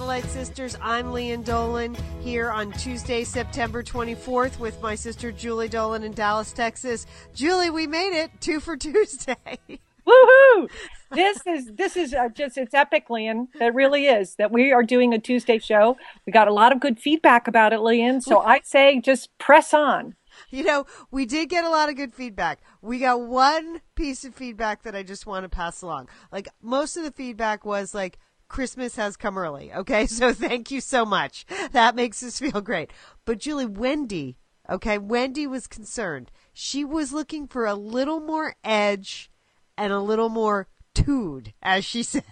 [0.00, 0.78] Satellite Sisters.
[0.80, 6.54] I'm Lian Dolan here on Tuesday, September 24th with my sister Julie Dolan in Dallas,
[6.54, 7.06] Texas.
[7.34, 8.30] Julie, we made it.
[8.40, 9.36] Two for Tuesday.
[10.08, 10.70] Woohoo!
[11.12, 13.48] This is this is uh, just it's epic, Lian.
[13.58, 14.36] That really is.
[14.36, 15.98] That we are doing a Tuesday show.
[16.26, 18.22] We got a lot of good feedback about it, Lian.
[18.22, 20.16] So I say just press on.
[20.48, 22.60] You know, we did get a lot of good feedback.
[22.80, 26.08] We got one piece of feedback that I just want to pass along.
[26.32, 28.18] Like most of the feedback was like
[28.50, 29.72] Christmas has come early.
[29.72, 30.06] Okay.
[30.20, 31.46] So thank you so much.
[31.72, 32.90] That makes us feel great.
[33.24, 34.36] But Julie, Wendy,
[34.68, 36.30] okay, Wendy was concerned.
[36.52, 39.30] She was looking for a little more edge
[39.78, 42.24] and a little more tude, as she says.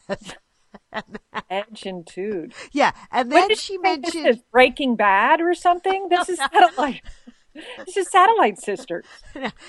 [1.48, 2.52] edge and tude.
[2.72, 2.92] Yeah.
[3.10, 6.08] And then she mentioned this is Breaking Bad or something.
[6.10, 7.02] This is satellite.
[7.86, 9.06] this is Satellite Sisters.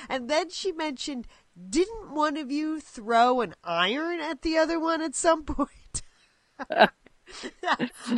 [0.09, 1.27] And then she mentioned,
[1.69, 5.69] didn't one of you throw an iron at the other one at some point?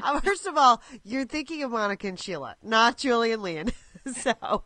[0.03, 3.73] Uh, first of all, you're thinking of Monica and Sheila, not Julie and Lian.
[4.14, 4.64] so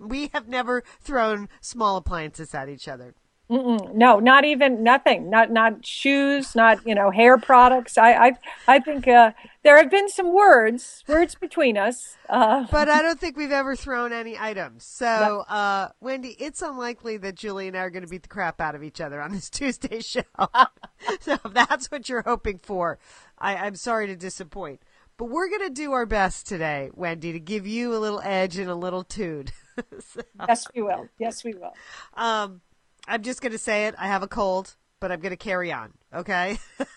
[0.00, 3.14] we have never thrown small appliances at each other.
[3.50, 3.94] Mm-mm.
[3.94, 5.30] No, not even nothing.
[5.30, 6.54] Not not shoes.
[6.54, 7.96] Not you know hair products.
[7.96, 8.32] I I
[8.66, 9.32] I think uh,
[9.62, 13.74] there have been some words words between us, uh, but I don't think we've ever
[13.74, 14.84] thrown any items.
[14.84, 18.60] So, uh, Wendy, it's unlikely that Julie and I are going to beat the crap
[18.60, 20.22] out of each other on this Tuesday show.
[21.20, 22.98] so, if that's what you're hoping for,
[23.38, 24.82] I, I'm sorry to disappoint.
[25.16, 28.56] But we're going to do our best today, Wendy, to give you a little edge
[28.56, 29.52] and a little tude.
[29.98, 31.08] so, yes, we will.
[31.18, 31.74] Yes, we will.
[32.14, 32.60] Um,
[33.08, 33.94] I'm just going to say it.
[33.98, 35.94] I have a cold, but I'm going to carry on.
[36.14, 36.58] Okay.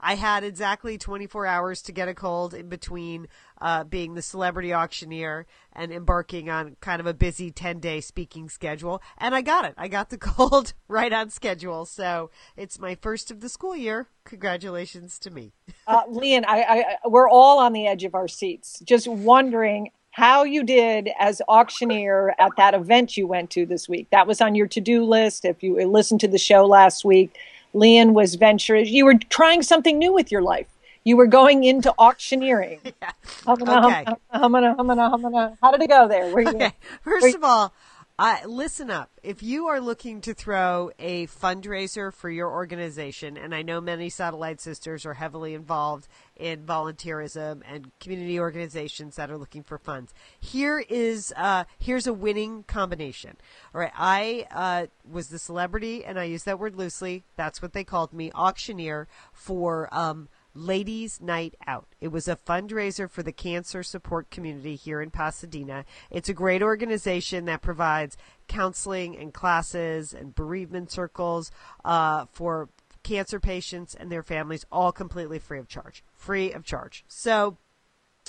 [0.00, 3.28] I had exactly 24 hours to get a cold in between
[3.60, 8.48] uh, being the celebrity auctioneer and embarking on kind of a busy 10 day speaking
[8.48, 9.02] schedule.
[9.16, 9.74] And I got it.
[9.76, 11.86] I got the cold right on schedule.
[11.86, 14.08] So it's my first of the school year.
[14.24, 15.52] Congratulations to me.
[15.86, 20.42] uh, Lian, I, I, we're all on the edge of our seats, just wondering how
[20.42, 24.08] you did as auctioneer at that event you went to this week.
[24.10, 25.44] That was on your to do list.
[25.44, 27.38] If you listened to the show last week,
[27.72, 28.86] Lian was venturing.
[28.86, 30.66] You were trying something new with your life.
[31.04, 32.80] You were going into auctioneering.
[33.00, 33.12] Yeah.
[33.46, 34.04] Humana, okay.
[34.34, 36.24] Humana, humana, humana, How did it go there?
[36.36, 36.72] okay.
[37.04, 37.72] First of all,
[38.18, 39.10] uh, listen up.
[39.22, 44.10] If you are looking to throw a fundraiser for your organization, and I know many
[44.10, 50.14] satellite sisters are heavily involved in volunteerism and community organizations that are looking for funds,
[50.40, 53.36] here is uh, here's a winning combination.
[53.72, 57.22] All right, I uh, was the celebrity, and I use that word loosely.
[57.36, 59.88] That's what they called me, auctioneer for.
[59.92, 61.88] Um, Ladies Night Out.
[62.00, 65.84] It was a fundraiser for the cancer support community here in Pasadena.
[66.10, 68.16] It's a great organization that provides
[68.48, 71.50] counseling and classes and bereavement circles
[71.84, 72.68] uh, for
[73.02, 76.02] cancer patients and their families, all completely free of charge.
[76.14, 77.04] Free of charge.
[77.08, 77.56] So,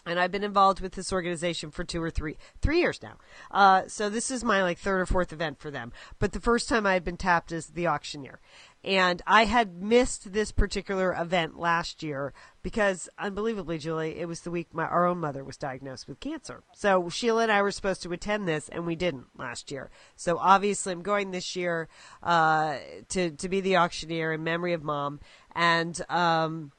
[0.06, 3.18] and I've been involved with this organization for two or three three years now.
[3.52, 5.92] Uh, so this is my like third or fourth event for them.
[6.20, 8.40] But the first time I had been tapped as the auctioneer,
[8.84, 12.34] and I had missed this particular event last year
[12.64, 16.64] because, unbelievably, Julie, it was the week my our own mother was diagnosed with cancer.
[16.74, 19.90] So Sheila and I were supposed to attend this, and we didn't last year.
[20.16, 21.90] So obviously, I'm going this year
[22.24, 22.78] uh,
[23.10, 25.20] to to be the auctioneer in memory of mom.
[25.54, 26.72] And um,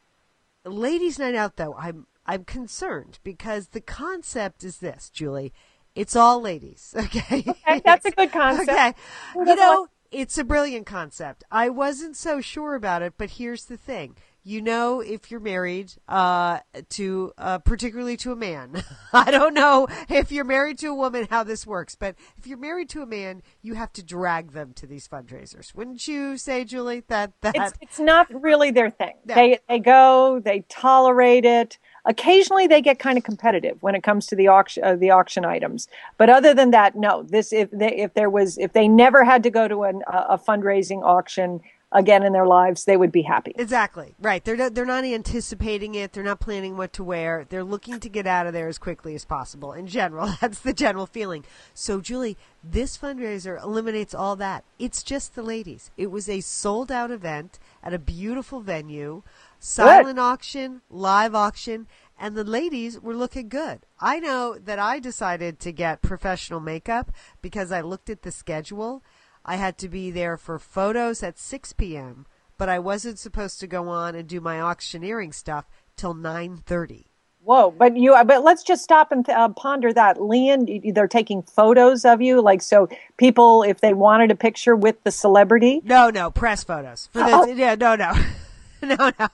[0.64, 5.52] ladies' night out, though, I'm I'm concerned because the concept is this, Julie.
[5.96, 7.42] It's all ladies, okay?
[7.44, 8.70] Okay, that's a good concept.
[8.70, 8.94] Okay,
[9.34, 11.44] you know it's a brilliant concept.
[11.50, 14.16] I wasn't so sure about it, but here's the thing.
[14.42, 16.60] You know, if you're married, uh,
[16.90, 18.82] to, uh, particularly to a man,
[19.12, 22.58] I don't know if you're married to a woman how this works, but if you're
[22.58, 25.74] married to a man, you have to drag them to these fundraisers.
[25.74, 27.54] Wouldn't you say, Julie, that, that?
[27.54, 29.14] It's, it's not really their thing.
[29.26, 29.34] No.
[29.34, 31.78] They, they go, they tolerate it.
[32.04, 35.44] Occasionally, they get kind of competitive when it comes to the auction, uh, the auction
[35.44, 35.88] items.
[36.16, 37.22] But other than that, no.
[37.22, 40.38] This if they if there was if they never had to go to an, a
[40.38, 41.60] fundraising auction
[41.92, 43.52] again in their lives, they would be happy.
[43.56, 44.44] Exactly right.
[44.44, 46.12] They're not, they're not anticipating it.
[46.12, 47.46] They're not planning what to wear.
[47.48, 49.72] They're looking to get out of there as quickly as possible.
[49.72, 51.44] In general, that's the general feeling.
[51.74, 54.64] So, Julie, this fundraiser eliminates all that.
[54.78, 55.90] It's just the ladies.
[55.96, 59.22] It was a sold out event at a beautiful venue
[59.60, 61.86] silent auction, live auction,
[62.18, 63.86] and the ladies were looking good.
[64.00, 69.02] I know that I decided to get professional makeup because I looked at the schedule.
[69.44, 72.26] I had to be there for photos at 6 p.m.,
[72.58, 75.64] but I wasn't supposed to go on and do my auctioneering stuff
[75.96, 77.04] till 9:30.
[77.42, 80.20] Whoa, but you, but let's just stop and uh, ponder that.
[80.20, 82.86] Lian, they're taking photos of you, like so
[83.16, 85.80] people, if they wanted a picture with the celebrity.
[85.82, 87.08] No, no, press photos.
[87.12, 87.46] For the, Oh.
[87.46, 88.12] Yeah, no, no,
[88.82, 89.28] no, no.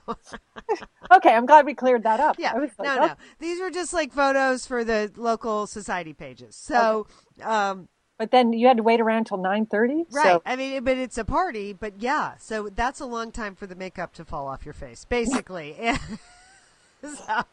[1.11, 2.37] Okay, I'm glad we cleared that up.
[2.37, 3.13] Yeah, like, no, oh, no.
[3.39, 6.55] These were just like photos for the local society pages.
[6.55, 7.07] So,
[7.43, 10.05] um, But then you had to wait around till nine thirty.
[10.11, 10.23] right.
[10.23, 11.73] So, I mean, but it's a party.
[11.73, 15.05] But yeah, so that's a long time for the makeup to fall off your face,
[15.05, 15.75] basically.
[17.01, 17.43] so,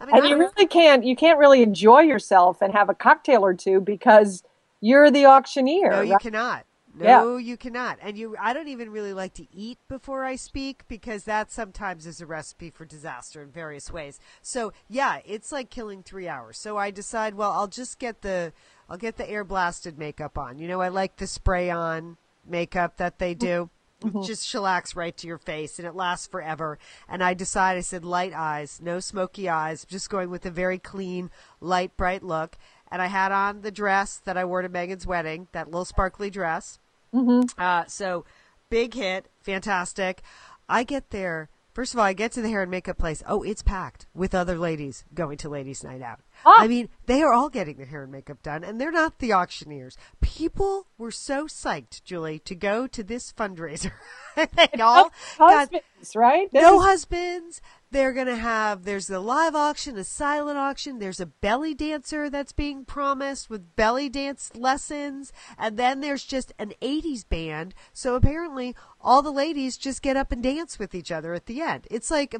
[0.00, 3.44] I mean, and you really can't, you can't really enjoy yourself and have a cocktail
[3.44, 4.42] or two because
[4.80, 5.90] you're the auctioneer.
[5.90, 6.20] No, you right?
[6.20, 6.64] cannot.
[6.98, 7.22] Yeah.
[7.22, 7.98] No, you cannot.
[8.02, 12.06] And you I don't even really like to eat before I speak because that sometimes
[12.06, 14.18] is a recipe for disaster in various ways.
[14.42, 16.58] So, yeah, it's like killing 3 hours.
[16.58, 18.52] So I decide, well, I'll just get the
[18.88, 20.58] I'll get the air blasted makeup on.
[20.58, 23.70] You know, I like the spray on makeup that they do.
[24.02, 26.78] It just shellacs right to your face and it lasts forever.
[27.06, 30.78] And I decide I said, light eyes, no smoky eyes, just going with a very
[30.78, 32.56] clean, light, bright look.
[32.90, 36.30] And I had on the dress that I wore to Megan's wedding, that little sparkly
[36.30, 36.79] dress.
[37.14, 37.60] Mm-hmm.
[37.60, 38.24] Uh, so
[38.68, 40.22] big hit, fantastic.
[40.68, 41.48] I get there.
[41.72, 43.22] First of all, I get to the hair and makeup place.
[43.28, 46.18] Oh, it's packed with other ladies going to ladies' night out.
[46.44, 46.56] Ah.
[46.58, 49.32] I mean, they are all getting their hair and makeup done, and they're not the
[49.32, 49.96] auctioneers.
[50.20, 53.92] People were so psyched, Julie, to go to this fundraiser.
[54.36, 56.50] they all got Husbands, right?
[56.52, 57.62] This no is- husbands.
[57.92, 60.98] They're going to have, there's the live auction, a silent auction.
[60.98, 65.32] There's a belly dancer that's being promised with belly dance lessons.
[65.58, 67.74] And then there's just an 80s band.
[67.92, 71.62] So apparently all the ladies just get up and dance with each other at the
[71.62, 71.86] end.
[71.90, 72.36] It's like,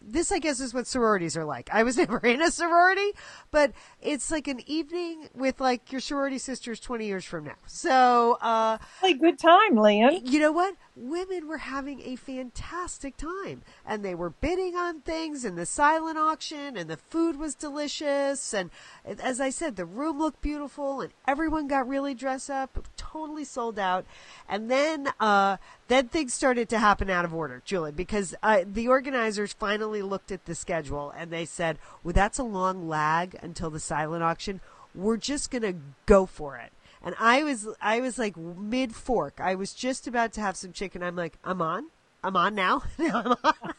[0.00, 1.68] this I guess is what sororities are like.
[1.72, 3.12] I was never in a sorority,
[3.50, 7.56] but it's like an evening with like your sorority sisters 20 years from now.
[7.66, 10.20] So, uh, really good time, Lian.
[10.30, 10.76] you know what?
[10.94, 16.18] Women were having a fantastic time and they were bidding on things and the silent
[16.18, 18.52] auction and the food was delicious.
[18.52, 18.70] And
[19.04, 23.78] as I said, the room looked beautiful and everyone got really dressed up, totally sold
[23.78, 24.04] out.
[24.48, 25.56] And then, uh,
[25.88, 30.30] then things started to happen out of order, Julie, because uh, the organizers finally looked
[30.30, 34.60] at the schedule and they said, well, that's a long lag until the silent auction.
[34.94, 35.74] We're just going to
[36.06, 36.72] go for it
[37.02, 39.40] and I was I was like mid fork.
[39.40, 41.02] I was just about to have some chicken.
[41.02, 41.86] I'm like, I'm on.
[42.22, 42.82] I'm on now.
[42.98, 43.36] Now I'm on.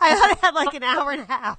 [0.00, 1.58] I thought I had like an hour and a half.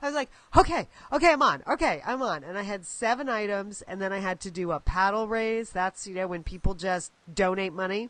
[0.00, 1.62] I was like, okay, okay, I'm on.
[1.68, 2.44] Okay, I'm on.
[2.44, 5.70] And I had seven items, and then I had to do a paddle raise.
[5.70, 8.08] That's you know when people just donate money,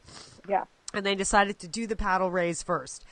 [0.48, 0.64] Yeah.
[0.94, 3.04] and they decided to do the paddle raise first.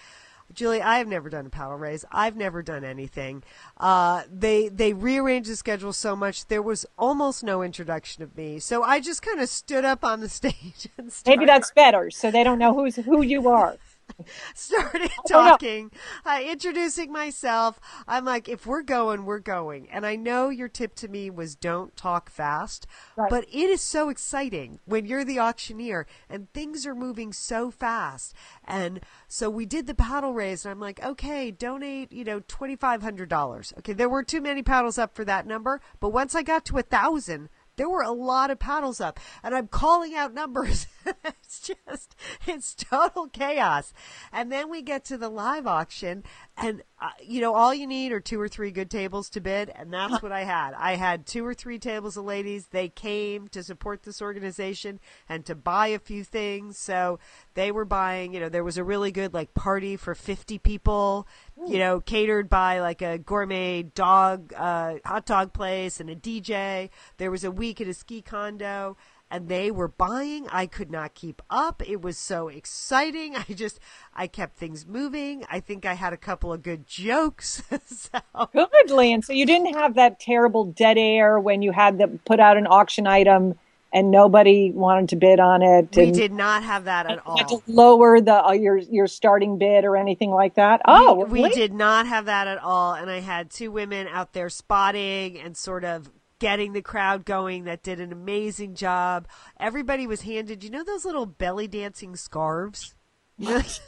[0.52, 2.04] Julie, I have never done a paddle raise.
[2.12, 3.42] I've never done anything.
[3.78, 8.60] Uh, they they rearranged the schedule so much there was almost no introduction of me.
[8.60, 10.88] So I just kind of stood up on the stage
[11.26, 13.76] Maybe that's better, so they don't know who's who you are.
[14.54, 15.90] started talking,
[16.24, 17.80] uh, introducing myself.
[18.06, 19.88] I'm like, if we're going, we're going.
[19.90, 22.86] And I know your tip to me was don't talk fast,
[23.16, 23.30] Right.
[23.30, 28.34] but it is so exciting when you're the auctioneer and things are moving so fast.
[28.64, 32.76] And so we did the paddle raise, and I'm like, okay, donate, you know, twenty
[32.76, 33.72] five hundred dollars.
[33.78, 36.78] Okay, there were too many paddles up for that number, but once I got to
[36.78, 37.48] a thousand.
[37.76, 40.86] There were a lot of paddles up, and I'm calling out numbers.
[41.24, 42.14] it's just,
[42.46, 43.92] it's total chaos.
[44.32, 46.22] And then we get to the live auction,
[46.56, 49.70] and uh, you know, all you need are two or three good tables to bid,
[49.70, 50.72] and that's what I had.
[50.78, 52.68] I had two or three tables of ladies.
[52.68, 56.78] They came to support this organization and to buy a few things.
[56.78, 57.18] So
[57.54, 61.26] they were buying, you know, there was a really good like party for 50 people,
[61.56, 66.90] you know, catered by like a gourmet dog, uh, hot dog place and a DJ.
[67.18, 68.96] There was a week at a ski condo
[69.30, 70.46] and they were buying.
[70.50, 71.82] I could not keep up.
[71.88, 73.36] It was so exciting.
[73.48, 73.80] I just,
[74.14, 75.44] I kept things moving.
[75.50, 77.62] I think I had a couple of good jokes.
[77.86, 78.20] so,
[78.52, 79.22] Good, Lian.
[79.22, 82.66] So you didn't have that terrible dead air when you had to put out an
[82.66, 83.54] auction item
[83.94, 85.96] and nobody wanted to bid on it.
[85.96, 87.62] we did not have that at had to all.
[87.68, 90.82] lower the uh, your your starting bid or anything like that.
[90.84, 91.54] Oh, we, we really?
[91.54, 92.94] did not have that at all.
[92.94, 96.10] And I had two women out there spotting and sort of
[96.40, 99.28] getting the crowd going that did an amazing job.
[99.60, 102.94] Everybody was handed, you know, those little belly dancing scarves?
[103.36, 103.80] Yes.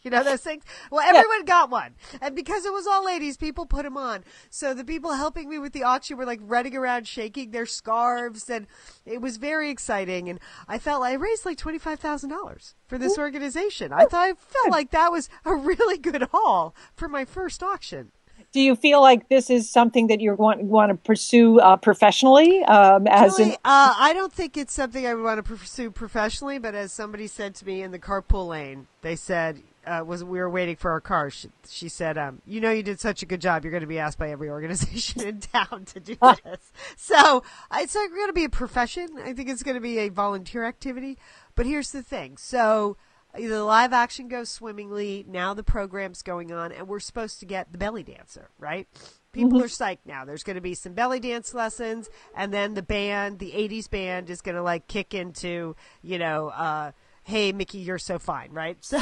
[0.10, 0.64] You know those things?
[0.90, 1.94] Well, everyone got one.
[2.22, 4.24] And because it was all ladies, people put them on.
[4.48, 8.48] So the people helping me with the auction were like running around shaking their scarves
[8.48, 8.66] and
[9.04, 10.30] it was very exciting.
[10.30, 13.92] And I felt like I raised like $25,000 for this organization.
[13.92, 18.12] I thought I felt like that was a really good haul for my first auction.
[18.52, 22.64] Do you feel like this is something that you want want to pursue uh, professionally?
[22.64, 26.58] Um, as Julie, uh, I don't think it's something I would want to pursue professionally,
[26.58, 30.38] but as somebody said to me in the carpool lane, they said uh, was we
[30.38, 31.30] were waiting for our car.
[31.30, 33.64] She, she said, um, "You know, you did such a good job.
[33.64, 37.42] You're going to be asked by every organization in town to do this." so
[37.74, 39.08] it's not going to be a profession.
[39.24, 41.18] I think it's going to be a volunteer activity.
[41.54, 42.96] But here's the thing: so
[43.34, 45.24] the live action goes swimmingly.
[45.28, 48.86] Now the program's going on, and we're supposed to get the belly dancer, right?
[49.32, 49.64] People mm-hmm.
[49.64, 50.24] are psyched now.
[50.24, 54.28] There's going to be some belly dance lessons, and then the band, the '80s band,
[54.28, 56.90] is going to like kick into, you know, uh,
[57.30, 58.76] "Hey Mickey, you're so fine," right?
[58.90, 59.00] So,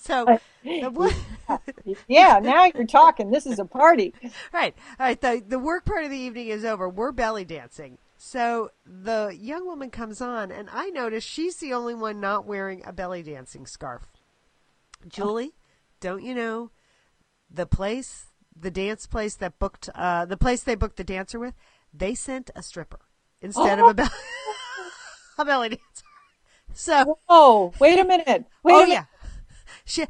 [0.00, 0.38] so
[2.08, 3.30] yeah, now you're talking.
[3.30, 4.14] This is a party,
[4.52, 4.74] right?
[4.98, 5.20] All right.
[5.20, 6.88] The the work part of the evening is over.
[6.88, 7.98] We're belly dancing.
[8.16, 12.82] So the young woman comes on, and I notice she's the only one not wearing
[12.86, 14.10] a belly dancing scarf.
[15.06, 15.52] Julie,
[16.00, 16.70] don't you know
[17.50, 18.26] the place,
[18.58, 21.54] the dance place that booked, uh, the place they booked the dancer with?
[21.92, 23.00] They sent a stripper
[23.42, 23.90] instead oh.
[23.90, 24.08] of a, be-
[25.38, 26.13] a belly dancer.
[26.74, 28.44] So, oh, wait a minute.
[28.62, 29.04] Wait oh a yeah,
[29.84, 30.04] she,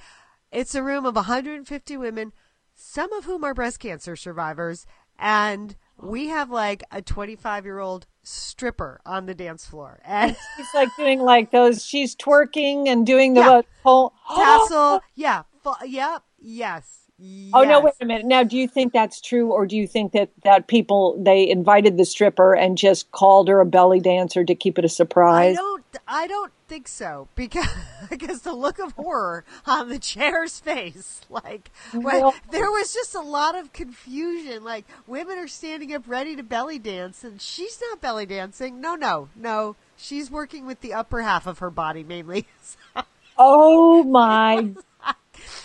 [0.51, 2.33] it's a room of 150 women,
[2.75, 4.87] some of whom are breast cancer survivors,
[5.19, 10.01] and we have like a 25 year old stripper on the dance floor.
[10.05, 13.63] And she's like doing like those she's twerking and doing the yeah.
[13.83, 15.01] whole tassel.
[15.15, 15.43] Yeah.
[15.87, 16.23] Yep.
[16.39, 17.53] Yes Yes.
[17.55, 17.81] Oh no!
[17.81, 18.27] Wait a minute.
[18.27, 21.97] Now, do you think that's true, or do you think that that people they invited
[21.97, 25.57] the stripper and just called her a belly dancer to keep it a surprise?
[25.57, 25.85] I don't.
[26.09, 27.69] I don't think so because
[28.11, 33.21] because the look of horror on the chair's face, like well, there was just a
[33.21, 34.65] lot of confusion.
[34.65, 38.81] Like women are standing up ready to belly dance, and she's not belly dancing.
[38.81, 39.77] No, no, no.
[39.97, 42.47] She's working with the upper half of her body mainly.
[43.39, 44.73] oh my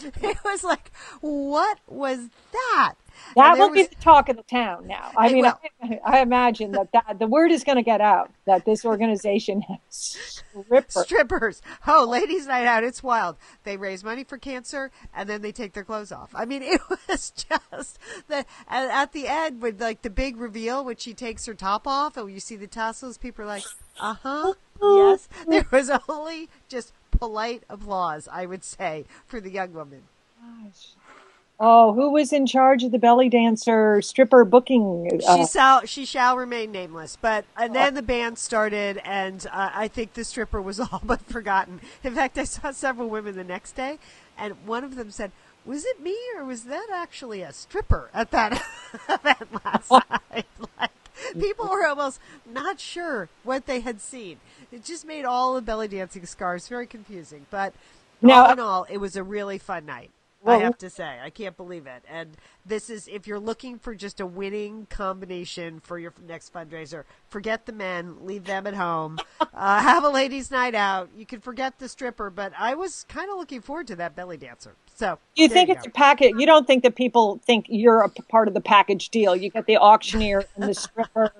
[0.21, 0.91] it was like,
[1.21, 2.95] what was that?
[3.35, 5.11] That will was, be the talk of the town now.
[5.15, 8.65] I mean, I, I, imagine that, that the word is going to get out that
[8.65, 11.05] this organization has strippers.
[11.05, 11.61] strippers.
[11.85, 12.83] Oh, ladies' night out.
[12.83, 13.37] It's wild.
[13.63, 16.31] They raise money for cancer and then they take their clothes off.
[16.33, 20.97] I mean, it was just that at the end with like the big reveal when
[20.97, 23.63] she takes her top off and you see the tassels, people are like,
[23.99, 24.53] uh huh.
[24.81, 25.27] Yes.
[25.47, 30.03] There was only just polite applause, I would say, for the young woman.
[30.41, 30.95] Gosh.
[31.61, 35.21] Oh, who was in charge of the belly dancer stripper booking?
[35.27, 37.17] Uh, she shall she shall remain nameless.
[37.19, 41.21] But and then the band started, and uh, I think the stripper was all but
[41.23, 41.81] forgotten.
[42.01, 43.99] In fact, I saw several women the next day,
[44.37, 45.33] and one of them said,
[45.65, 48.53] "Was it me, or was that actually a stripper at that
[49.09, 50.45] event last night?"
[50.79, 50.91] like
[51.39, 52.19] people were almost
[52.51, 54.37] not sure what they had seen
[54.71, 57.45] it just made all the belly dancing scars very confusing.
[57.49, 57.73] But
[58.21, 60.11] now, all in all, it was a really fun night.
[60.41, 62.03] Well, I have to say, I can't believe it.
[62.09, 67.03] And this is, if you're looking for just a winning combination for your next fundraiser,
[67.29, 69.19] forget the men, leave them at home,
[69.53, 71.09] uh, have a ladies' night out.
[71.13, 74.37] You can forget the stripper, but I was kind of looking forward to that belly
[74.37, 74.75] dancer.
[74.99, 75.89] So you think you it's go.
[75.89, 76.33] a package?
[76.37, 79.33] You don't think that people think you're a part of the package deal?
[79.33, 81.31] You get the auctioneer and the stripper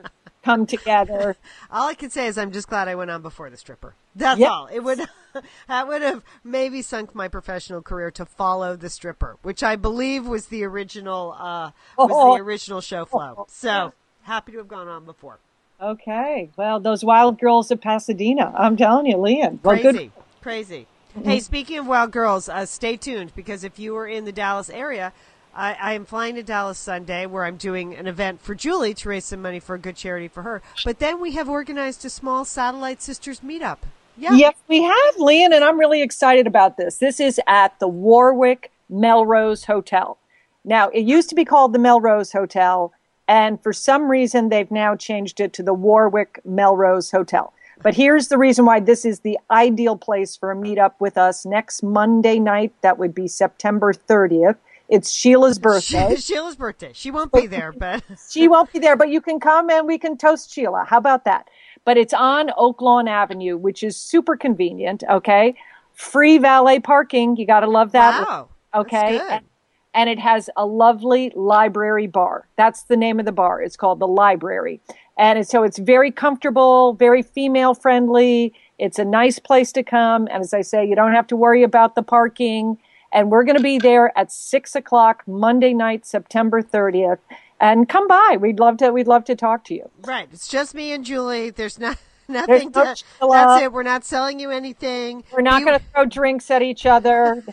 [0.46, 1.36] come together.
[1.72, 3.96] all I can say is I'm just glad I went on before the stripper.
[4.16, 4.68] That's all.
[4.68, 5.02] It would
[5.68, 10.26] that would have maybe sunk my professional career to follow the stripper, which I believe
[10.26, 12.38] was the original uh, was oh.
[12.38, 13.46] the original show flow.
[13.50, 15.40] So happy to have gone on before.
[15.82, 16.50] Okay.
[16.56, 18.54] Well, those wild girls of Pasadena.
[18.58, 19.18] I'm telling you.
[19.18, 19.92] Well, crazy.
[19.92, 20.12] Good.
[20.42, 20.88] Crazy.
[21.24, 24.70] Hey, speaking of wild girls, uh, stay tuned because if you are in the Dallas
[24.70, 25.12] area,
[25.56, 29.10] I, I, am flying to Dallas Sunday where I'm doing an event for Julie to
[29.10, 30.62] raise some money for a good charity for her.
[30.86, 33.80] But then we have organized a small Satellite Sisters meetup.
[34.18, 34.34] Yeah.
[34.34, 36.98] Yes, we have, Lian, and I'm really excited about this.
[36.98, 40.18] This is at the Warwick Melrose Hotel.
[40.64, 42.92] Now, it used to be called the Melrose Hotel,
[43.28, 47.54] and for some reason, they've now changed it to the Warwick Melrose Hotel.
[47.82, 51.46] But here's the reason why this is the ideal place for a meetup with us
[51.46, 52.74] next Monday night.
[52.82, 54.58] That would be September 30th.
[54.90, 56.16] It's Sheila's birthday.
[56.20, 56.92] Sheila's birthday.
[56.94, 58.96] She won't be there, but she won't be there.
[58.96, 60.86] But you can come and we can toast Sheila.
[60.88, 61.48] How about that?
[61.86, 65.04] But it's on Oak Lawn Avenue, which is super convenient.
[65.10, 65.56] Okay,
[65.94, 67.38] free valet parking.
[67.38, 68.28] You got to love that.
[68.28, 68.50] Wow.
[68.74, 69.20] Okay.
[69.30, 69.46] And,
[69.94, 72.48] and it has a lovely library bar.
[72.58, 73.62] That's the name of the bar.
[73.62, 74.82] It's called the Library.
[75.20, 78.54] And so it's very comfortable, very female friendly.
[78.80, 80.28] It's a nice place to come.
[80.32, 82.80] And as I say, you don't have to worry about the parking
[83.12, 87.20] and we're going to be there at six o'clock Monday night, September 30th.
[87.60, 88.38] And come by.
[88.40, 88.92] We'd love to.
[88.92, 89.90] We'd love to talk to you.
[90.06, 90.30] Right.
[90.32, 91.50] It's just me and Julie.
[91.50, 91.98] There's not
[92.28, 92.72] nothing.
[92.74, 93.74] No to, that's it.
[93.74, 95.24] We're not selling you anything.
[95.34, 97.44] We're not going to throw drinks at each other.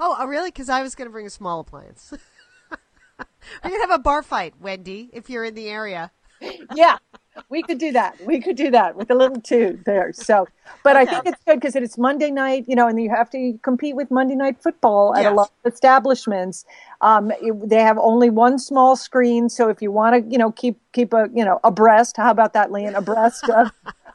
[0.00, 0.50] oh, oh, really?
[0.50, 2.14] Because I was going to bring a small appliance.
[3.62, 6.12] We're going to have a bar fight, Wendy, if you're in the area.
[6.74, 6.98] Yeah,
[7.48, 8.16] we could do that.
[8.26, 10.12] We could do that with a little two there.
[10.12, 10.46] So,
[10.82, 10.96] but.
[10.96, 13.94] I think it's good because it's Monday night, you know, and you have to compete
[13.94, 15.32] with Monday night football at yes.
[15.32, 16.64] a lot of establishments.
[17.00, 20.50] Um, it, they have only one small screen, so if you want to, you know,
[20.50, 22.16] keep keep a you know abreast.
[22.16, 22.94] How about that, Lian?
[22.94, 23.70] Abreast of,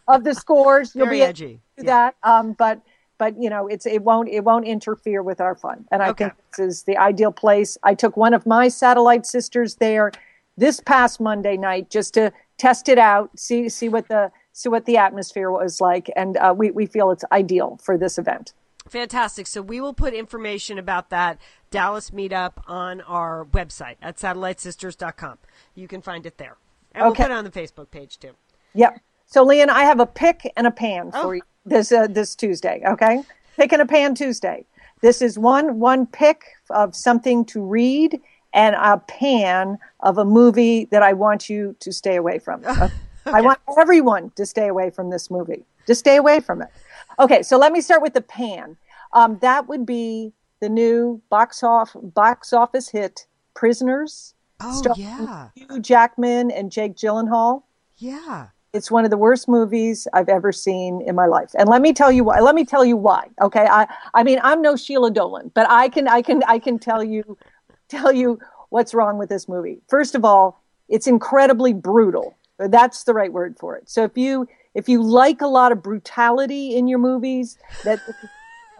[0.08, 1.60] of the scores, you'll Very be edgy.
[1.78, 2.12] do yeah.
[2.12, 2.16] that.
[2.24, 2.82] Um, but
[3.18, 6.26] but you know it's it won't it won't interfere with our fun and i okay.
[6.26, 10.12] think this is the ideal place i took one of my satellite sisters there
[10.58, 14.86] this past monday night just to test it out see see what the see what
[14.86, 18.54] the atmosphere was like and uh, we, we feel it's ideal for this event
[18.88, 21.40] fantastic so we will put information about that
[21.72, 25.38] dallas meetup on our website at satellitesisters.com
[25.76, 26.58] you can find it there
[26.94, 27.08] and okay.
[27.08, 28.32] we'll put it on the facebook page too
[28.74, 29.00] yep
[29.34, 31.32] so Lian, I have a pick and a pan for oh.
[31.32, 32.84] you this uh, this Tuesday.
[32.86, 33.24] Okay,
[33.58, 34.64] pick and a pan Tuesday.
[35.02, 38.22] This is one one pick of something to read
[38.54, 42.64] and a pan of a movie that I want you to stay away from.
[42.66, 42.90] okay.
[43.26, 45.66] I want everyone to stay away from this movie.
[45.88, 46.70] Just stay away from it.
[47.20, 48.78] Okay, so let me start with the pan.
[49.12, 54.34] Um, that would be the new box off box office hit, Prisoners.
[54.60, 57.64] Oh yeah, Hugh Jackman and Jake Gyllenhaal.
[57.98, 58.48] Yeah.
[58.74, 61.52] It's one of the worst movies I've ever seen in my life.
[61.54, 62.40] And let me tell you why.
[62.40, 63.28] Let me tell you why.
[63.40, 63.68] Okay.
[63.70, 67.04] I, I mean, I'm no Sheila Dolan, but I can, I can, I can tell
[67.04, 67.38] you,
[67.98, 69.80] tell you what's wrong with this movie.
[69.88, 72.36] First of all, it's incredibly brutal.
[72.58, 73.90] That's the right word for it.
[73.90, 78.00] So if you, if you like a lot of brutality in your movies, that,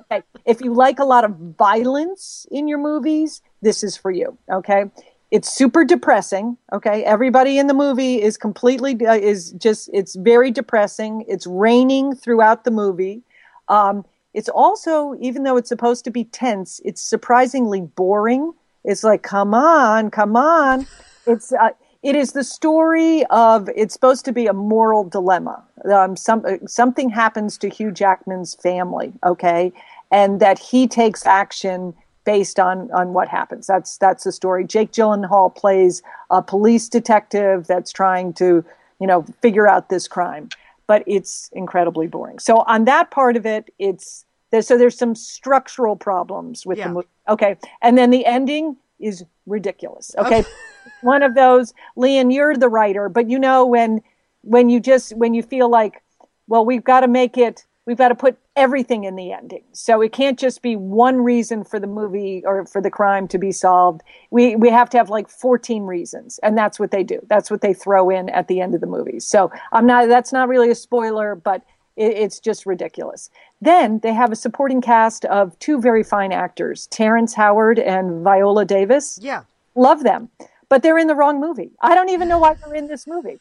[0.02, 0.24] okay.
[0.46, 4.38] If you like a lot of violence in your movies, this is for you.
[4.52, 4.86] Okay.
[5.34, 6.58] It's super depressing.
[6.72, 11.26] Okay, everybody in the movie is completely uh, is just it's very depressing.
[11.28, 13.24] It's raining throughout the movie.
[13.68, 14.06] Um,
[14.36, 18.54] it's also even though it's supposed to be tense, it's surprisingly boring.
[18.84, 20.86] It's like, come on, come on.
[21.26, 21.70] It's uh,
[22.04, 25.64] it is the story of it's supposed to be a moral dilemma.
[25.86, 29.72] Um, some uh, something happens to Hugh Jackman's family, okay,
[30.12, 31.94] and that he takes action
[32.26, 33.68] based on on what happens.
[33.68, 34.66] That's that's the story.
[34.66, 38.66] Jake Gyllenhaal plays a police detective that's trying to
[39.00, 40.50] you know figure out this crime,
[40.88, 42.40] but it's incredibly boring.
[42.40, 44.26] So on that part of it, it's
[44.62, 46.88] so there's some structural problems with yeah.
[46.88, 47.08] the movie.
[47.30, 50.14] Okay, and then the ending is ridiculous.
[50.18, 50.26] Oh.
[50.26, 50.44] Okay,
[51.02, 51.74] one of those.
[51.96, 54.02] Lian, you're the writer, but you know when
[54.42, 56.02] when you just when you feel like,
[56.48, 59.64] well, we've got to make it we've got to put everything in the ending.
[59.74, 63.38] So it can't just be one reason for the movie or for the crime to
[63.38, 64.02] be solved.
[64.32, 67.20] We we have to have like 14 reasons, and that's what they do.
[67.28, 69.20] That's what they throw in at the end of the movie.
[69.20, 70.08] So I'm not.
[70.08, 71.64] That's not really a spoiler, but
[71.96, 73.30] it, it's just ridiculous.
[73.62, 78.66] Then they have a supporting cast of two very fine actors, Terrence Howard and Viola
[78.66, 79.20] Davis.
[79.22, 79.44] Yeah,
[79.76, 80.30] love them.
[80.70, 81.72] But they're in the wrong movie.
[81.82, 83.40] I don't even know why they're in this movie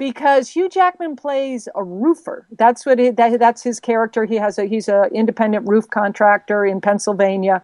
[0.00, 2.46] because Hugh Jackman plays a roofer.
[2.56, 4.24] That's what it, that, that's his character.
[4.24, 7.62] He has a he's a independent roof contractor in Pennsylvania,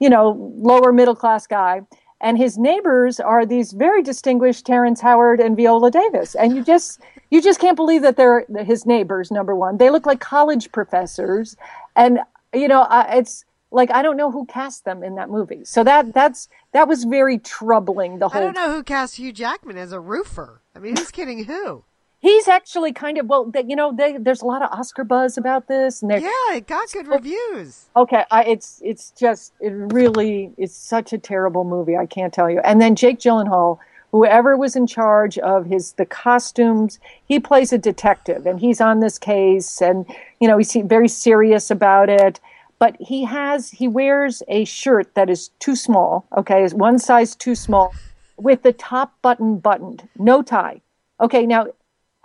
[0.00, 1.82] you know, lower middle class guy.
[2.20, 6.34] And his neighbors are these very distinguished Terrence Howard and Viola Davis.
[6.34, 7.00] And you just
[7.30, 9.30] you just can't believe that they're his neighbors.
[9.30, 11.56] Number one, they look like college professors,
[11.94, 12.20] and
[12.54, 15.64] you know it's like I don't know who cast them in that movie.
[15.64, 18.18] So that that's that was very troubling.
[18.18, 20.62] The whole I don't know who cast Hugh Jackman as a roofer.
[20.74, 21.84] I mean, who's kidding who?
[22.20, 25.68] He's actually kind of well, you know, they, there's a lot of Oscar buzz about
[25.68, 27.86] this, and yeah, it got good reviews.
[27.94, 31.96] Okay, I, it's it's just it really is such a terrible movie.
[31.96, 32.60] I can't tell you.
[32.60, 33.78] And then Jake Gyllenhaal,
[34.12, 39.00] whoever was in charge of his the costumes, he plays a detective, and he's on
[39.00, 40.06] this case, and
[40.40, 42.40] you know he's very serious about it
[42.78, 47.34] but he has he wears a shirt that is too small okay is one size
[47.34, 47.94] too small
[48.36, 50.80] with the top button buttoned no tie
[51.20, 51.66] okay now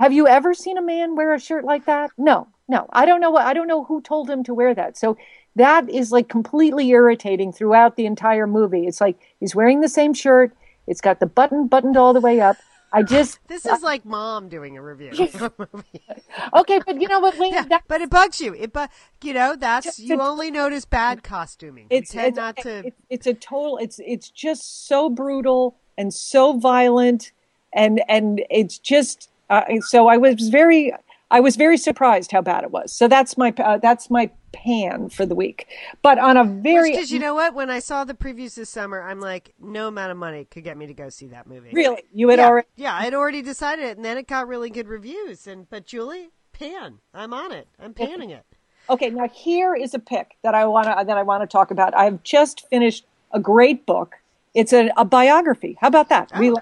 [0.01, 3.21] have you ever seen a man wear a shirt like that no no i don't
[3.21, 5.15] know what i don't know who told him to wear that so
[5.55, 10.13] that is like completely irritating throughout the entire movie it's like he's wearing the same
[10.13, 10.51] shirt
[10.87, 12.57] it's got the button buttoned all the way up
[12.93, 15.11] I just this is like mom doing a review.
[16.53, 18.53] okay, but you know what, yeah, but it bugs you.
[18.53, 18.91] It but
[19.23, 21.87] you know that's you only notice bad costuming.
[21.89, 22.87] It's, it's not to.
[22.87, 23.77] It's, it's a total.
[23.77, 27.31] It's it's just so brutal and so violent,
[27.73, 29.29] and and it's just.
[29.51, 30.93] Uh, so I was very
[31.29, 32.93] I was very surprised how bad it was.
[32.93, 35.67] So that's my uh, that's my Pan for the week.
[36.01, 37.53] But on a very Because you know what?
[37.53, 40.77] When I saw the previews this summer, I'm like, no amount of money could get
[40.77, 41.69] me to go see that movie.
[41.71, 44.47] really, you had yeah, already yeah, I had already decided it, and then it got
[44.47, 45.47] really good reviews.
[45.47, 47.67] And but Julie, Pan, I'm on it.
[47.79, 48.45] I'm panning it.
[48.89, 51.71] Okay, now here is a pick that I want to that I want to talk
[51.71, 51.95] about.
[51.95, 54.15] I've just finished a great book.
[54.53, 55.77] It's a, a biography.
[55.79, 56.31] How about that?
[56.37, 56.53] We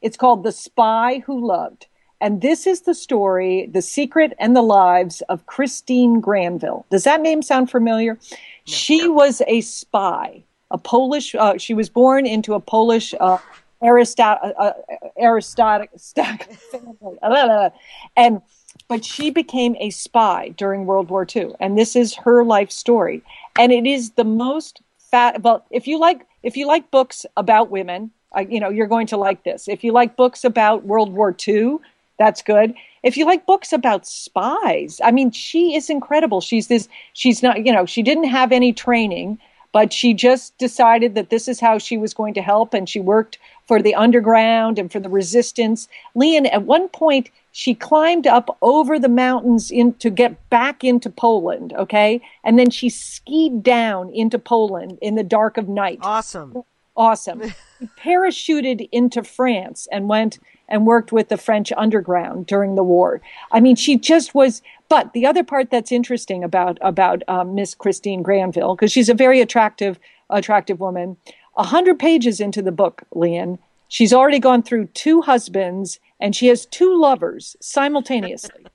[0.00, 1.86] it's called The Spy Who Loved.
[2.22, 6.86] And this is the story, the secret and the lives of Christine Granville.
[6.88, 8.16] Does that name sound familiar?
[8.64, 11.34] She was a spy, a Polish.
[11.34, 13.38] Uh, she was born into a Polish uh,
[13.82, 14.72] aristot, uh, uh,
[15.20, 17.70] aristocratic family,
[18.16, 18.40] and
[18.88, 23.22] but she became a spy during World War II, and this is her life story.
[23.58, 24.80] And it is the most
[25.10, 25.42] fat.
[25.42, 29.08] Well, if you like, if you like books about women, uh, you know you're going
[29.08, 29.66] to like this.
[29.66, 31.78] If you like books about World War II,
[32.22, 32.74] that's good.
[33.02, 36.40] If you like books about spies, I mean, she is incredible.
[36.40, 36.88] She's this.
[37.14, 37.66] She's not.
[37.66, 39.38] You know, she didn't have any training
[39.72, 43.00] but she just decided that this is how she was going to help and she
[43.00, 48.56] worked for the underground and for the resistance lian at one point she climbed up
[48.62, 54.10] over the mountains in, to get back into poland okay and then she skied down
[54.10, 56.62] into poland in the dark of night Awesome.
[56.96, 57.42] Awesome.
[57.42, 63.20] She parachuted into france and went and worked with the french underground during the war.
[63.50, 67.74] I mean she just was but the other part that's interesting about about um, Miss
[67.74, 71.16] Christine Granville, because she's a very attractive attractive woman,
[71.56, 76.46] a hundred pages into the book, Lian, she's already gone through two husbands and she
[76.48, 78.66] has two lovers simultaneously.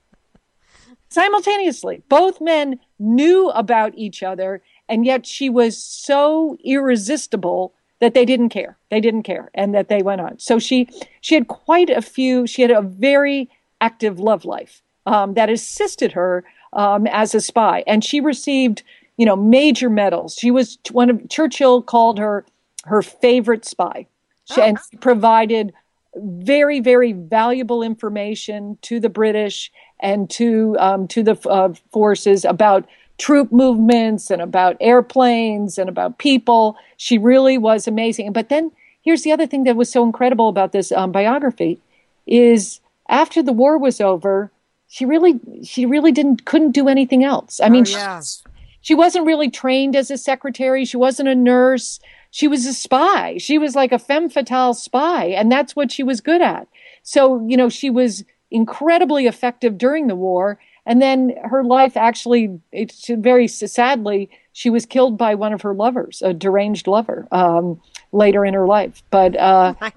[1.08, 8.24] simultaneously, both men knew about each other, and yet she was so irresistible that they
[8.24, 8.76] didn't care.
[8.90, 10.38] They didn't care, and that they went on.
[10.38, 10.88] So she
[11.20, 12.46] she had quite a few.
[12.46, 17.84] She had a very active love life um, that assisted her um, as a spy,
[17.86, 18.82] and she received
[19.16, 20.36] you know major medals.
[20.38, 22.44] She was one of Churchill called her
[22.84, 24.06] her favorite spy,
[24.44, 25.72] she, and provided
[26.16, 32.86] very very valuable information to the British and to um, to the uh, forces about
[33.18, 36.76] troop movements and about airplanes and about people.
[36.96, 38.32] She really was amazing.
[38.32, 38.70] But then
[39.02, 41.80] here's the other thing that was so incredible about this um, biography
[42.26, 44.50] is after the war was over,
[44.88, 47.60] she really she really didn't couldn't do anything else.
[47.60, 48.20] I mean, Oh, yeah.
[48.20, 48.38] she,
[48.80, 50.84] she wasn't really trained as a secretary.
[50.84, 52.00] She wasn't a nurse.
[52.30, 53.38] She was a spy.
[53.38, 56.68] She was like a femme fatale spy, and that's what she was good at.
[57.02, 60.58] So, you know, she was incredibly effective during the war.
[60.88, 65.74] And then her life actually, it's very sadly, she was killed by one of her
[65.74, 67.78] lovers, a deranged lover, um,
[68.10, 69.02] later in her life.
[69.10, 69.92] But uh, God.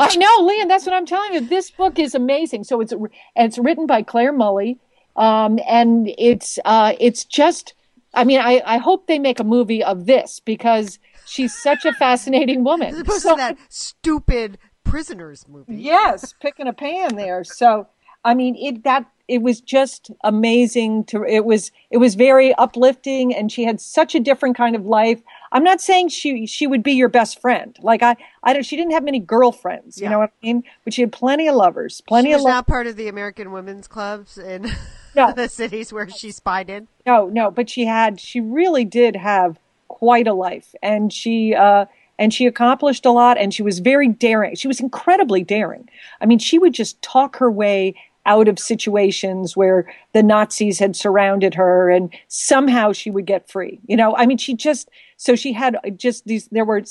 [0.00, 0.66] I know, Lian.
[0.66, 1.40] That's what I'm telling you.
[1.40, 2.64] This book is amazing.
[2.64, 2.92] So it's
[3.36, 4.80] it's written by Clare Mulley,
[5.14, 7.74] um, and it's uh, it's just.
[8.12, 11.92] I mean, I, I hope they make a movie of this because she's such a
[11.92, 12.88] fascinating woman.
[12.88, 15.76] As opposed So- to that stupid prisoners movie.
[15.76, 17.44] Yes, picking a pan there.
[17.44, 17.86] So
[18.24, 23.34] I mean, it that it was just amazing to it was it was very uplifting
[23.34, 25.20] and she had such a different kind of life.
[25.52, 27.76] I'm not saying she she would be your best friend.
[27.82, 30.10] Like I I don't she didn't have many girlfriends, you Yeah.
[30.10, 30.64] know what I mean?
[30.84, 33.08] But she had plenty of lovers, plenty She of was lo- not part of the
[33.08, 34.70] American women's clubs in
[35.16, 35.32] No.
[35.32, 36.86] the cities where she spied in.
[37.06, 41.86] No, no, but she had she really did have quite a life and she uh
[42.18, 44.54] and she accomplished a lot and she was very daring.
[44.54, 45.88] She was incredibly daring.
[46.20, 47.94] I mean, she would just talk her way
[48.30, 53.80] out of situations where the Nazis had surrounded her and somehow she would get free.
[53.88, 56.82] You know, I mean, she just so she had just these there were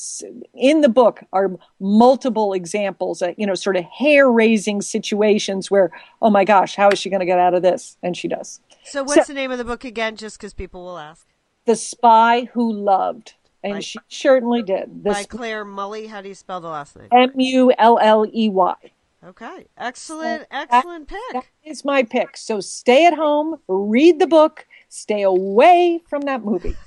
[0.54, 6.30] in the book are multiple examples, uh, you know, sort of hair-raising situations where oh
[6.30, 7.98] my gosh, how is she going to get out of this?
[8.04, 8.60] And she does.
[8.84, 10.18] So what's the name of the book again?
[10.18, 11.26] Just because people will ask.
[11.66, 13.36] The Spy Who Loved.
[13.64, 15.04] And By- she certainly did.
[15.04, 16.08] The By Clare Mulley.
[16.08, 17.10] How do you spell the last name?
[17.12, 18.76] M U L L E Y.
[19.26, 19.68] Okay.
[19.78, 21.52] Excellent, excellent That pick.
[21.66, 22.38] is my pick.
[22.38, 26.76] So stay at home, read the book, stay away from that movie.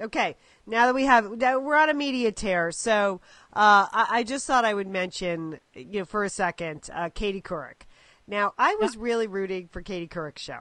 [0.00, 0.36] Okay.
[0.64, 3.20] Now that we have, that we're on a media tear, so
[3.52, 7.40] uh, I, I just thought I would mention, you know, for a second, uh, Katie
[7.42, 7.82] Couric.
[8.26, 10.60] Now, I was really rooting for Katie Couric's show.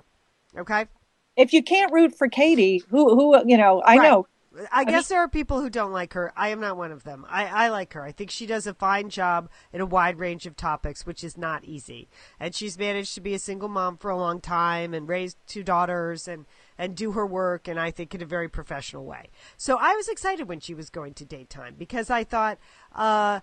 [0.57, 0.87] Okay.
[1.35, 4.09] If you can't root for Katie, who who you know, I Right.
[4.09, 4.27] know.
[4.71, 6.33] I guess there are people who don't like her.
[6.35, 7.25] I am not one of them.
[7.29, 8.01] I, I like her.
[8.01, 11.37] I think she does a fine job in a wide range of topics, which is
[11.37, 12.09] not easy.
[12.39, 15.63] And she's managed to be a single mom for a long time and raise two
[15.63, 16.45] daughters and,
[16.77, 19.29] and do her work, and I think in a very professional way.
[19.57, 22.57] So I was excited when she was going to daytime because I thought,
[22.95, 23.41] uh,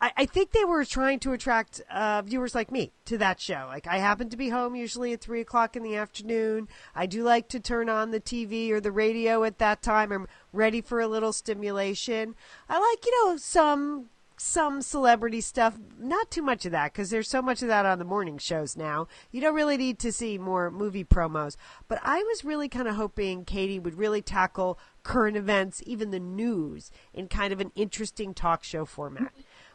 [0.00, 3.66] I, I think they were trying to attract uh, viewers like me to that show.
[3.68, 6.68] Like I happen to be home usually at three o'clock in the afternoon.
[6.94, 10.12] I do like to turn on the TV or the radio at that time.
[10.12, 12.34] I'm ready for a little stimulation.
[12.68, 14.08] I like you know some
[14.42, 17.98] some celebrity stuff, not too much of that because there's so much of that on
[17.98, 19.06] the morning shows now.
[19.30, 21.56] You don't really need to see more movie promos.
[21.88, 26.18] But I was really kind of hoping Katie would really tackle current events, even the
[26.18, 29.30] news, in kind of an interesting talk show format.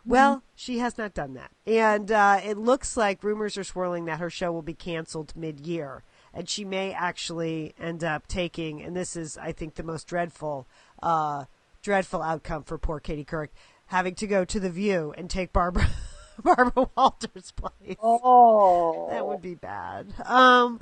[0.06, 0.12] Mm-hmm.
[0.12, 1.52] Well, she has not done that.
[1.66, 5.66] And uh, it looks like rumors are swirling that her show will be canceled mid
[5.66, 6.04] year.
[6.34, 10.68] And she may actually end up taking, and this is, I think, the most dreadful,
[11.02, 11.46] uh,
[11.82, 13.50] dreadful outcome for poor Katie Couric
[13.88, 15.88] having to go to the View and take Barbara
[16.44, 17.96] Barbara Walters' place.
[18.02, 20.14] Oh, that would be bad.
[20.26, 20.82] Um,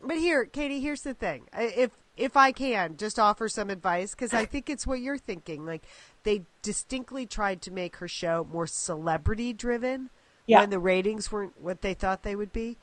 [0.00, 4.34] but here, Katie, here's the thing: if if I can just offer some advice, because
[4.34, 5.64] I think it's what you're thinking.
[5.64, 5.82] Like
[6.24, 10.10] they distinctly tried to make her show more celebrity driven
[10.46, 10.60] yeah.
[10.60, 12.78] when the ratings weren't what they thought they would be.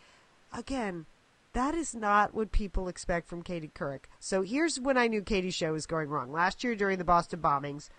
[0.54, 1.06] Again,
[1.54, 4.02] that is not what people expect from Katie Couric.
[4.20, 6.32] So here's when I knew Katie's show was going wrong.
[6.32, 7.90] Last year during the Boston bombings,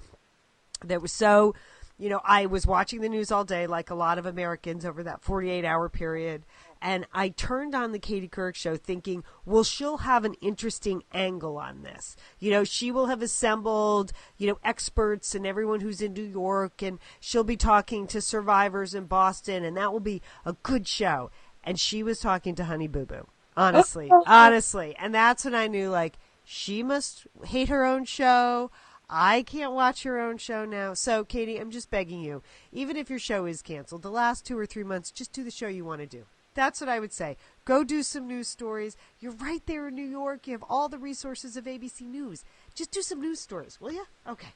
[0.84, 1.54] that was so,
[1.98, 5.02] you know, I was watching the news all day, like a lot of Americans over
[5.02, 6.44] that 48 hour period.
[6.82, 11.58] And I turned on the Katie Couric show thinking, well, she'll have an interesting angle
[11.58, 12.16] on this.
[12.38, 16.82] You know, she will have assembled, you know, experts and everyone who's in New York,
[16.82, 21.30] and she'll be talking to survivors in Boston, and that will be a good show.
[21.62, 24.96] And she was talking to Honey Boo Boo, honestly, honestly.
[24.98, 28.70] And that's when I knew, like, she must hate her own show.
[29.10, 30.94] I can't watch your own show now.
[30.94, 34.56] So, Katie, I'm just begging you, even if your show is canceled, the last two
[34.56, 36.24] or three months, just do the show you want to do.
[36.54, 37.36] That's what I would say.
[37.64, 38.96] Go do some news stories.
[39.20, 40.46] You're right there in New York.
[40.46, 42.44] You have all the resources of ABC News.
[42.74, 44.04] Just do some news stories, will you?
[44.28, 44.48] Okay.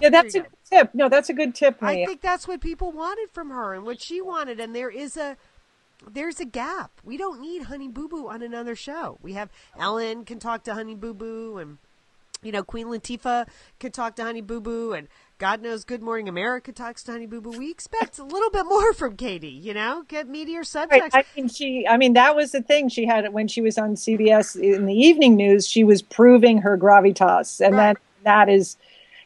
[0.00, 0.44] Yeah, that's a go.
[0.44, 0.94] good tip.
[0.94, 1.82] No, that's a good tip.
[1.82, 4.58] I think that's what people wanted from her and what she wanted.
[4.58, 5.36] And there is a
[6.10, 6.90] there's a gap.
[7.04, 9.18] We don't need Honey Boo Boo on another show.
[9.22, 11.78] We have Ellen can talk to Honey Boo Boo and
[12.44, 13.48] you know, Queen Latifah
[13.80, 17.26] could talk to Honey Boo Boo, and God knows Good Morning America talks to Honey
[17.26, 17.50] Boo Boo.
[17.50, 21.12] We expect a little bit more from Katie, you know, get meteor subjects.
[21.12, 21.26] Right.
[21.26, 23.76] I mean, she, I mean, that was the thing she had it when she was
[23.76, 25.66] on CBS in the evening news.
[25.66, 27.96] She was proving her gravitas, and right.
[28.22, 28.76] that that is.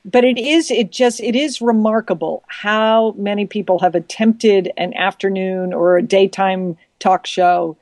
[0.04, 5.74] But it is, it just, it is remarkable how many people have attempted an afternoon
[5.74, 7.76] or a daytime talk show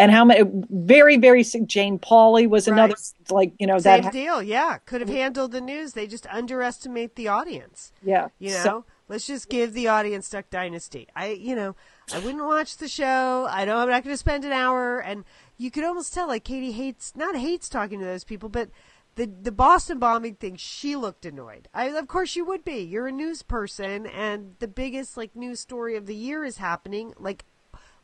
[0.00, 2.94] and how many very very Jane Pauley was another
[3.30, 4.78] like you know same that deal yeah.
[4.78, 5.92] Could have handled the news.
[5.92, 7.92] They just underestimate the audience.
[8.02, 8.28] Yeah.
[8.38, 8.62] You know?
[8.62, 11.08] So, let's just give the audience Duck Dynasty.
[11.14, 11.76] I you know
[12.12, 13.46] I wouldn't watch the show.
[13.50, 14.98] I know I'm not going to spend an hour.
[15.00, 15.24] And
[15.58, 18.70] you could almost tell like Katie hates not hates talking to those people but
[19.16, 21.68] the the Boston bombing thing, she looked annoyed.
[21.74, 22.80] I, of course you would be.
[22.80, 27.12] You're a news person, and the biggest like news story of the year is happening.
[27.18, 27.44] Like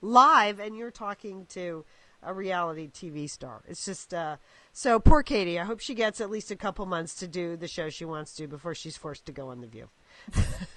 [0.00, 1.84] live and you're talking to
[2.22, 3.62] a reality TV star.
[3.68, 4.36] It's just uh,
[4.72, 5.58] so poor Katie.
[5.58, 8.34] I hope she gets at least a couple months to do the show she wants
[8.36, 9.88] to before she's forced to go on the View.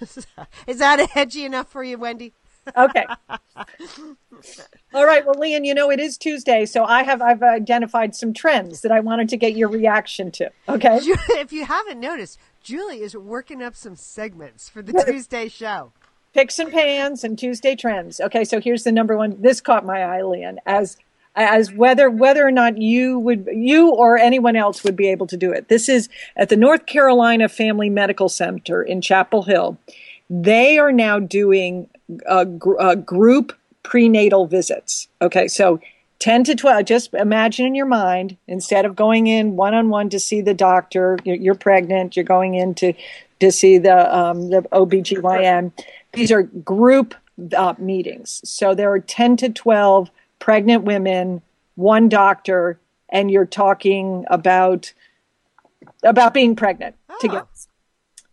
[0.66, 2.34] Is that edgy enough for you, Wendy?
[2.76, 3.04] okay.
[4.94, 5.24] All right.
[5.24, 8.92] Well, Lian, you know it is Tuesday, so I have I've identified some trends that
[8.92, 10.50] I wanted to get your reaction to.
[10.68, 11.00] Okay.
[11.30, 15.92] If you haven't noticed, Julie is working up some segments for the Tuesday show
[16.34, 18.20] picks and pans and Tuesday trends.
[18.20, 19.40] Okay, so here's the number one.
[19.40, 20.96] This caught my eye, Lian, as
[21.36, 25.36] as whether whether or not you would you or anyone else would be able to
[25.36, 25.68] do it.
[25.68, 29.78] This is at the North Carolina Family Medical Center in Chapel Hill.
[30.28, 31.88] They are now doing
[32.26, 32.46] a,
[32.78, 35.08] a group prenatal visits.
[35.22, 35.80] Okay, so
[36.18, 40.10] 10 to 12 just imagine in your mind instead of going in one on one
[40.10, 42.92] to see the doctor you're, you're, pregnant you're going in to
[43.40, 45.72] to see the um, the OBGYN
[46.12, 47.14] these are group
[47.56, 48.40] uh, meetings.
[48.44, 51.42] So there are 10 to 12 pregnant women,
[51.74, 54.92] one doctor, and you're talking about
[56.02, 57.18] about being pregnant oh.
[57.20, 57.46] together.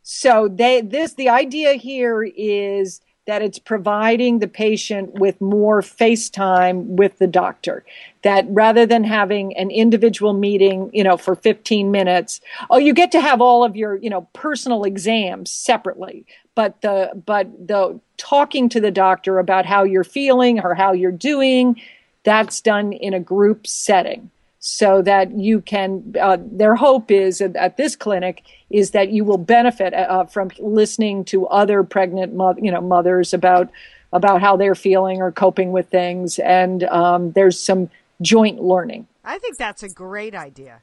[0.04, 6.30] So they this the idea here is that it's providing the patient with more face
[6.30, 7.84] time with the doctor.
[8.24, 13.12] That rather than having an individual meeting, you know, for 15 minutes, oh, you get
[13.12, 16.26] to have all of your, you know, personal exams separately.
[16.58, 21.12] But the but the talking to the doctor about how you're feeling or how you're
[21.12, 21.80] doing,
[22.24, 24.32] that's done in a group setting.
[24.60, 28.42] So that you can uh, their hope is at this clinic
[28.72, 33.36] is that you will benefit uh, from listening to other pregnant mo- you know mothers
[33.36, 33.70] about
[34.12, 36.40] about how they're feeling or coping with things.
[36.40, 39.06] And um, there's some joint learning.
[39.24, 40.82] I think that's a great idea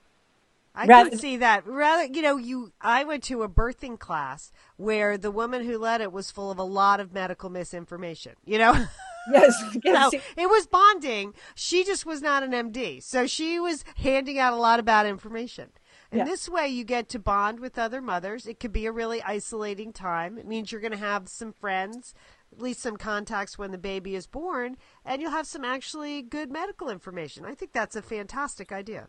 [0.75, 1.67] I Rather- can see that.
[1.67, 2.73] Rather, you know, you.
[2.81, 6.59] I went to a birthing class where the woman who led it was full of
[6.59, 8.35] a lot of medical misinformation.
[8.45, 8.87] You know.
[9.33, 10.13] Yes, So yes.
[10.37, 11.33] it was bonding.
[11.55, 13.03] She just was not an MD.
[13.03, 15.71] So she was handing out a lot of bad information.
[16.13, 16.25] And Yeah.
[16.27, 18.47] this way you get to bond with other mothers.
[18.47, 20.37] It could be a really isolating time.
[20.37, 22.13] It means you're going to have some friends,
[22.53, 26.53] at least some contacts when the baby is born, and you'll have some actually good
[26.53, 27.47] medical information.
[27.47, 29.09] I think that's a fantastic idea.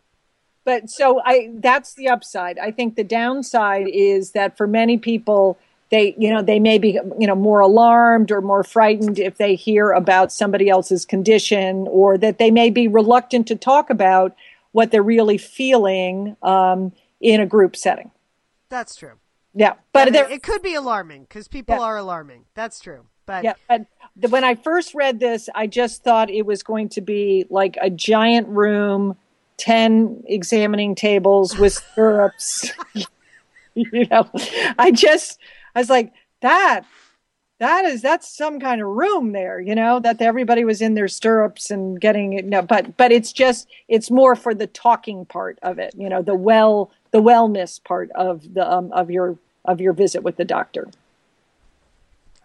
[0.66, 2.58] But so I that's the upside.
[2.58, 5.56] I think the downside is that for many people
[5.90, 9.54] they you know they may be you know more alarmed or more frightened if they
[9.54, 14.36] hear about somebody else's condition or that they may be reluctant to talk about
[14.72, 18.10] what they're really feeling um, in a group setting.
[18.68, 19.12] That's true.
[19.54, 21.82] Yeah, but it, it could be alarming because people Yeah.
[21.82, 22.44] are alarming.
[22.54, 23.06] That's true.
[23.24, 26.88] But Yeah, but the, when I first read this, I just thought it was going
[26.90, 29.16] to be like a giant room,
[29.56, 32.72] ten examining tables with stirrups.
[33.74, 34.28] you know,
[34.78, 35.38] I just
[35.74, 36.82] I was like that.
[37.58, 41.08] That is that's some kind of room there, you know, that everybody was in their
[41.08, 42.44] stirrups and getting it.
[42.44, 46.20] No, but but it's just it's more for the talking part of it, you know,
[46.20, 50.44] the well the wellness part of the um, of your of your visit with the
[50.44, 50.88] doctor.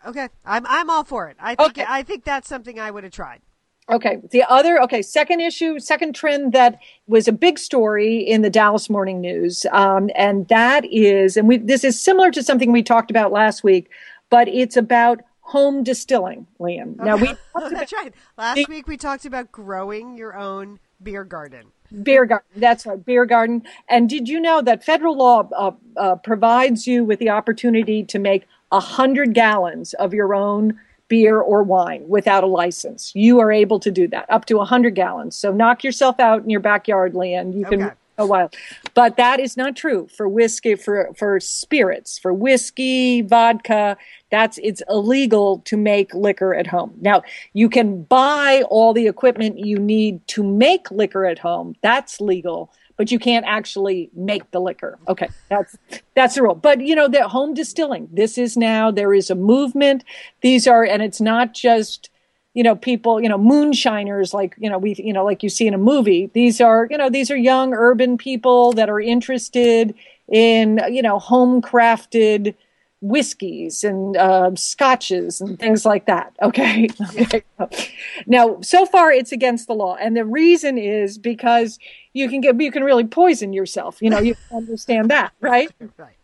[0.05, 1.37] okay, I'm I'm all for it.
[1.39, 1.85] I think Okay.
[1.87, 3.41] I think that's something I would have tried.
[3.89, 4.19] Okay.
[4.31, 8.89] The other, okay, second issue, second trend that was a big story in the Dallas
[8.89, 13.11] Morning News, um, and that is, and we this is similar to something we talked
[13.11, 13.89] about last week,
[14.29, 16.95] but it's about home distilling, Lian.
[16.97, 18.13] Now we talked about That's right.
[18.37, 21.67] Last The- week we talked about growing your own beer garden.
[22.03, 22.47] beer garden.
[22.55, 23.63] That's right, beer garden.
[23.89, 28.19] And did you know that federal law uh, uh, provides you with the opportunity to
[28.19, 30.79] make a hundred gallons of your own
[31.11, 33.11] beer or wine without a license?
[33.13, 35.35] You are able to do that up to a hundred gallons.
[35.35, 37.51] So knock yourself out in your backyard, Lian.
[37.51, 37.95] You can Okay.
[38.17, 38.49] a while.
[38.93, 43.97] But that is not true for whiskey for for spirits, for whiskey, vodka.
[44.29, 46.93] That's it's illegal to make liquor at home.
[47.01, 51.75] Now, you can buy all the equipment you need to make liquor at home.
[51.81, 52.71] That's legal,
[53.01, 54.99] but you can't actually make the liquor.
[55.07, 55.75] Okay, that's
[56.13, 56.53] that's the rule.
[56.53, 58.07] But you know, the home distilling.
[58.13, 60.03] This is now there is a movement.
[60.41, 62.11] These are and it's not just
[62.53, 65.65] you know people you know moonshiners like you know we you know like you see
[65.65, 69.95] in a movie these are you know these are young urban people that are interested
[70.31, 72.53] in you know home crafted
[73.01, 76.87] whiskeys and uh, scotches and things like that okay
[77.59, 77.93] okay
[78.27, 81.79] now so far it's against the law and the reason is because
[82.13, 86.15] you can get you can really poison yourself you know you understand that right Right.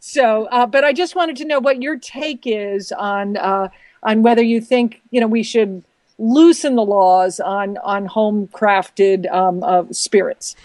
[0.00, 3.68] so, uh, but I just wanted to know what your take is on uh,
[4.02, 5.82] on whether you think you know we should
[6.18, 10.56] loosen the laws on on home crafted um, uh, spirits.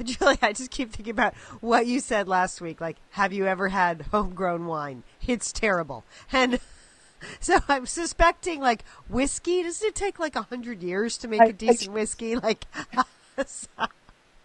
[0.04, 2.80] Julie, I just keep thinking about what you said last week.
[2.80, 5.02] Like, have you ever had homegrown wine?
[5.26, 6.04] It's terrible.
[6.32, 6.58] And
[7.40, 9.62] so I'm suspecting, like, whiskey.
[9.62, 12.36] Doesn't it take like a hundred years to make I- a I- decent whiskey?
[12.42, 12.66] Like,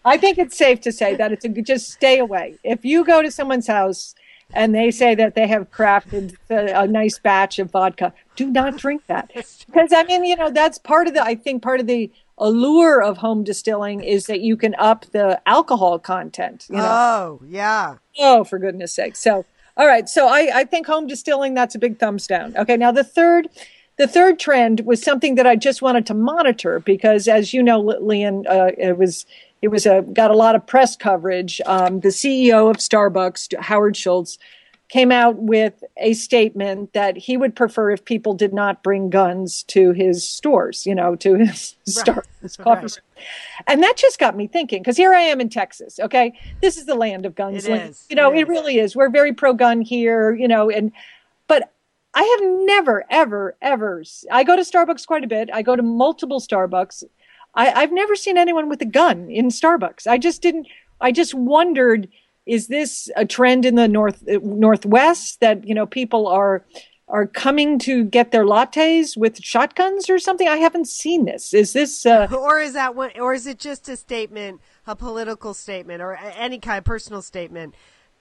[0.04, 2.56] I think it's safe to say that it's a, just stay away.
[2.62, 4.14] If you go to someone's house
[4.54, 9.02] and they say that they have crafted a nice batch of vodka, do not drink
[9.08, 9.30] that.
[9.34, 11.22] Because I mean, you know, that's part of the.
[11.24, 15.40] I think part of the allure of home distilling is that you can up the
[15.46, 16.66] alcohol content.
[16.68, 19.16] You know, oh yeah, Oh, for goodness sake.
[19.16, 19.44] So,
[19.76, 20.08] all right.
[20.08, 22.56] So I, I think home distilling, that's a big thumbs down.
[22.56, 22.76] Okay.
[22.76, 23.48] Now the third,
[23.98, 27.80] the third trend was something that I just wanted to monitor because as you know,
[27.80, 29.26] Le- Lian, uh, it was,
[29.62, 31.60] it was a, got a lot of press coverage.
[31.66, 34.38] Um, the CEO of Starbucks, Howard Schultz,
[34.88, 39.64] came out with a statement that he would prefer if people did not bring guns
[39.64, 42.90] to his stores, you know, to his, Star, his coffee Right.
[42.90, 43.02] shop.
[43.66, 45.98] And that just got me thinking because here I am in Texas.
[45.98, 46.38] Okay.
[46.60, 47.64] This is the land of guns.
[47.66, 48.06] It Like, is.
[48.08, 48.94] You know, It really is.
[48.94, 50.92] We're very pro gun here, you know, and,
[51.48, 51.72] but
[52.14, 55.50] I have never, ever, ever, I go to Starbucks quite a bit.
[55.52, 57.04] I go to multiple Starbucks.
[57.54, 60.06] I, I've never seen anyone with a gun in Starbucks.
[60.06, 60.66] I just didn't,
[61.00, 62.08] I just wondered,
[62.46, 66.64] is this a trend in the north northwest that you know people are
[67.08, 70.48] are coming to get their lattes with shotguns or something?
[70.48, 71.52] I haven't seen this.
[71.52, 73.10] Is this uh, or is that one?
[73.18, 77.74] Or is it just a statement, a political statement, or any kind of personal statement?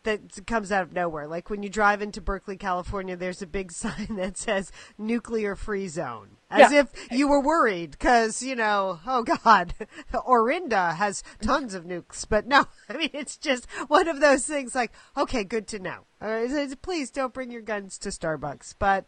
[0.04, 1.26] That comes out of nowhere.
[1.26, 5.88] Like when you drive into Berkeley, California, there's a big sign that says nuclear free
[5.88, 6.38] zone.
[6.56, 6.82] As Yeah.
[6.82, 9.74] if you were worried because, you know, oh God,
[10.14, 12.26] Orinda has tons of nukes.
[12.28, 16.06] But no, I mean, it's just one of those things like, okay, good to know.
[16.22, 16.48] Uh,
[16.82, 18.76] please don't bring your guns to Starbucks.
[18.80, 19.06] But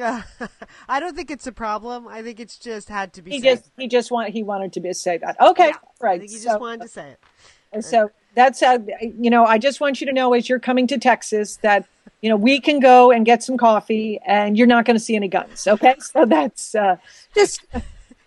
[0.00, 0.22] uh,
[0.88, 2.08] I don't think it's a problem.
[2.08, 3.44] I think it's just had to be he said.
[3.58, 5.40] just he just want he wanted to be, say that?
[5.40, 6.20] Okay, Yeah, right.
[6.20, 7.20] You so- just wanted to say it.
[7.74, 10.86] And so that's uh, you know, I just want you to know as you're coming
[10.88, 11.86] to Texas that
[12.22, 15.16] you know we can go and get some coffee, and you're not going to see
[15.16, 15.66] any guns.
[15.66, 16.96] Okay, so that's uh,
[17.34, 17.66] just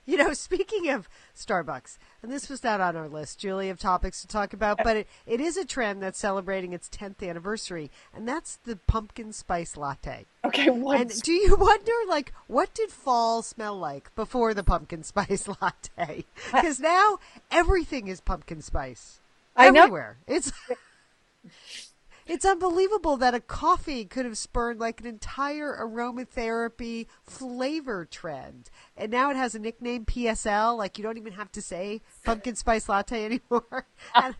[0.06, 4.22] you know, speaking of Starbucks, and this was not on our list, Julie, of topics
[4.22, 8.28] to talk about, but it, it is a trend that's celebrating its 10th anniversary, and
[8.28, 10.26] that's the pumpkin spice latte.
[10.44, 11.02] Okay, what?
[11.02, 16.26] And do you wonder, like, what did fall smell like before the pumpkin spice latte?
[16.54, 17.18] Because now
[17.52, 19.20] everything is pumpkin spice.
[19.56, 19.84] I know.
[19.84, 20.18] Everywhere.
[20.28, 20.52] It's.
[22.28, 28.72] It's unbelievable that a coffee could have spurred like an entire aromatherapy flavor trend.
[28.98, 32.56] And now it has a nickname PSL, like you don't even have to say pumpkin
[32.56, 33.86] spice latte anymore.
[34.16, 34.36] and,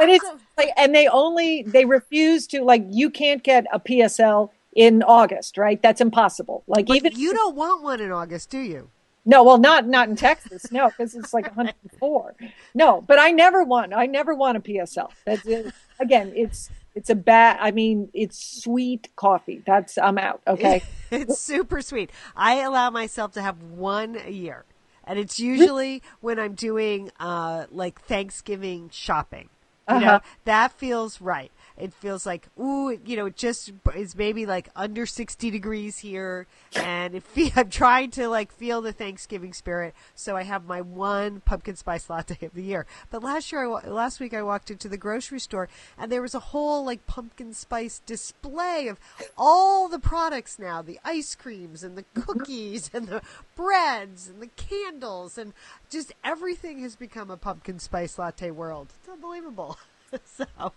[0.00, 0.24] and it's
[0.56, 5.58] like and they only they refuse to like you can't get a PSL in August,
[5.58, 5.82] right?
[5.82, 6.62] That's impossible.
[6.68, 8.88] Like but even you don't want one in August, do you?
[9.24, 10.72] No, well, not not in Texas.
[10.72, 12.34] No, because it's like 104.
[12.74, 13.94] No, but I never want.
[13.94, 15.10] I never want a PSL.
[15.24, 15.72] That's it.
[16.02, 16.32] Again.
[16.34, 17.58] It's it's a bad.
[17.60, 19.62] I mean, it's sweet coffee.
[19.66, 20.42] That's I'm out.
[20.46, 20.82] Okay.
[21.10, 22.10] it's super sweet.
[22.36, 24.64] I allow myself to have one a year,
[25.04, 29.48] and it's usually when I'm doing uh like Thanksgiving shopping.
[29.88, 30.20] You know, Uh-huh.
[30.44, 31.50] that feels right.
[31.76, 36.46] It feels like, ooh, you know, it just is maybe like under 60 degrees here.
[36.76, 39.94] And it fe- I'm trying to like feel the Thanksgiving spirit.
[40.14, 42.86] So I have my one pumpkin spice latte of the year.
[43.10, 46.22] But last year, I, wa- last week, I walked into the grocery store and there
[46.22, 48.98] was a whole like pumpkin spice display of
[49.36, 53.22] all the products now the ice creams and the cookies and the
[53.56, 55.52] breads and the candles and
[55.90, 58.92] just everything has become a pumpkin spice latte world.
[59.00, 59.78] It's unbelievable.
[60.36, 60.72] so,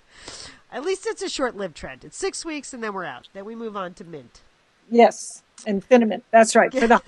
[0.76, 2.04] at least it's a short-lived trend.
[2.04, 3.30] It's six weeks, and then we're out.
[3.34, 4.42] Then we move on to mint.
[4.92, 6.22] yes, and cinnamon.
[6.32, 7.02] That's right for the.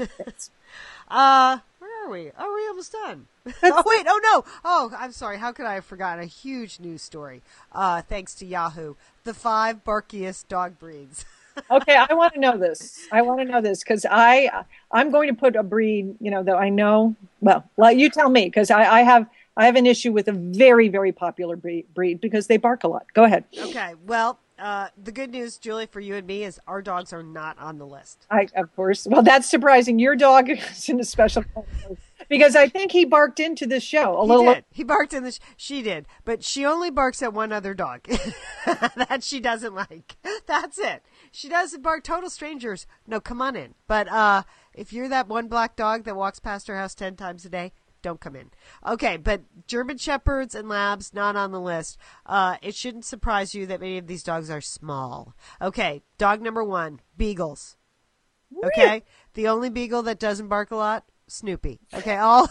[1.10, 2.32] Uh, where are we?
[2.38, 3.28] Are we almost done?
[3.64, 4.46] oh wait, oh no.
[4.64, 5.38] Oh, I'm sorry.
[5.38, 7.42] How could I have forgotten a huge news story?
[7.74, 8.96] Uh, thanks to Yahoo,
[9.26, 11.26] the five barkiest dog breeds.
[11.72, 13.08] okay, I want to know this.
[13.12, 16.44] I want to know this because I I'm going to put a breed, you know,
[16.44, 17.16] that I know.
[17.42, 20.34] Well, well, you tell me because I, I have I have an issue with a
[20.34, 23.08] very very popular breed, because they bark a lot.
[23.14, 23.44] Go ahead.
[23.60, 27.22] okay, well, uh, the good news, Julie, for you and me is our dogs are
[27.24, 28.26] not on the list.
[28.32, 29.06] I of course.
[29.10, 30.00] Well, that's surprising.
[30.00, 31.44] Your dog is in a special
[32.30, 34.54] because I think he barked into the show a He little.
[34.54, 34.66] did.
[34.72, 35.32] He barked in the.
[35.32, 38.04] Sh- she did, but she only barks at one other dog
[38.66, 40.16] that she doesn't like.
[40.46, 41.04] That's it.
[41.32, 42.88] She doesn't bark total strangers.
[43.06, 43.76] No, come on in.
[43.88, 44.44] But uh,
[44.74, 47.74] if you're that one black dog that walks past her house ten times a day,
[48.02, 48.52] don't come in.
[48.86, 51.98] Okay, but German shepherds and labs not on the list.
[52.26, 55.36] Uh, it shouldn't surprise you that many of these dogs are small.
[55.62, 57.78] Okay, dog number one, beagles.
[58.64, 61.80] Okay, the only beagle that doesn't bark a lot, Snoopy.
[61.94, 62.50] Okay, all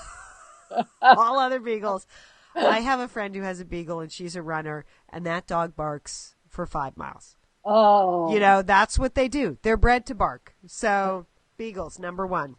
[1.03, 2.07] all other beagles.
[2.55, 5.77] I have a friend who has a beagle and she's a runner, and that dog
[5.77, 7.37] barks for five miles.
[7.65, 9.59] Oh, You know, that's what they do.
[9.63, 10.55] They're bred to bark.
[10.67, 11.27] So,
[11.57, 12.57] beagles, number one.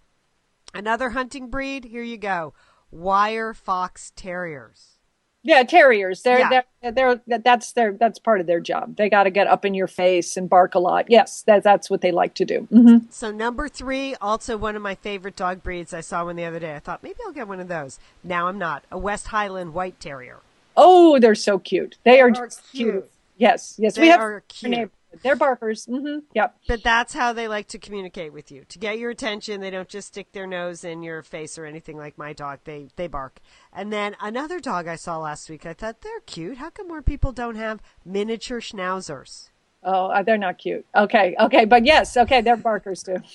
[0.74, 2.54] Another hunting breed, here you go
[2.92, 4.94] wire fox terriers.
[5.44, 6.24] yeah, terriers.
[6.24, 6.62] They're Yeah.
[6.82, 6.92] they're
[7.26, 8.98] they're that's their that's part of their job.
[8.98, 11.06] They got to get up in your face and bark a lot.
[11.10, 12.62] Yes, that that's what they like to do.
[12.70, 15.94] hmm So, number three, also one of my favorite dog breeds.
[15.94, 16.76] I saw one the other day.
[16.76, 18.00] I thought maybe I'll get one of those.
[18.24, 18.84] Now I'm not.
[18.92, 20.40] A West Highland White Terrier.
[20.76, 21.98] Oh, they're so cute.
[22.04, 22.62] They are are cute.
[22.72, 23.12] cute.
[23.38, 23.96] Yes, yes.
[23.96, 24.92] They we have are cute.
[25.24, 25.86] They're barkers.
[25.86, 26.56] hmm Yep.
[26.68, 28.64] But that's how they like to communicate with you.
[28.70, 31.98] To get your attention, they don't just stick their nose in your face or anything
[31.98, 32.60] like my dog.
[32.64, 33.40] They they bark.
[33.74, 36.58] And then another dog I saw last week, I thought they're cute.
[36.58, 39.50] How come more people don't have miniature schnauzers?
[39.84, 40.86] Oh, uh, they're not cute.
[40.96, 43.18] Okay, okay, but yes, okay, they're barkers too.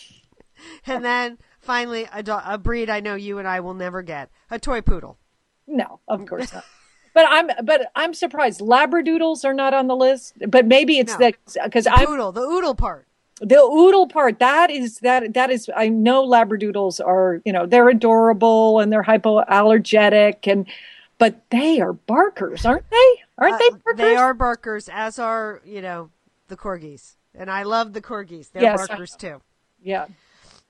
[0.86, 4.30] And then finally, a, do- a breed I know you and I will never get:
[4.50, 5.18] a toy poodle.
[5.66, 6.64] No, of course not.
[7.14, 10.34] But I'm but I'm surprised Labradoodles are not on the list.
[10.48, 11.30] But maybe it's No.
[11.30, 11.34] that
[11.64, 13.06] because I'm the oodle part.
[13.40, 14.38] the oodle part.
[14.38, 19.02] That is that that is I know Labradoodles are you know they're adorable and they're
[19.04, 20.66] hypoallergenic and
[21.18, 23.22] but they are barkers, aren't they?
[23.38, 23.96] Aren't they Uh, barkers?
[23.98, 26.10] They are barkers, as are you know
[26.48, 27.16] the corgis.
[27.34, 28.50] And I love the corgis.
[28.50, 29.40] They're Yes, barkers too.
[29.82, 30.06] Yeah.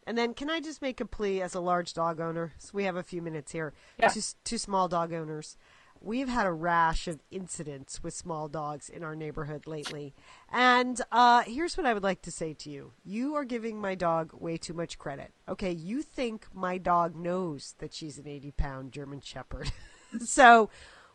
[0.07, 2.53] And then, can I just make a plea as a large dog owner?
[2.59, 3.72] So we have a few minutes here.
[3.99, 4.09] Yeah.
[4.09, 5.57] To, to small dog owners,
[6.03, 10.15] we've had a rash of incidents with small dogs in our neighborhood lately.
[10.51, 13.95] And uh, here's what I would like to say to you: You are giving my
[13.95, 15.33] dog way too much credit.
[15.49, 19.71] Okay, you think my dog knows that she's an 80-pound German Shepherd,
[20.21, 20.69] so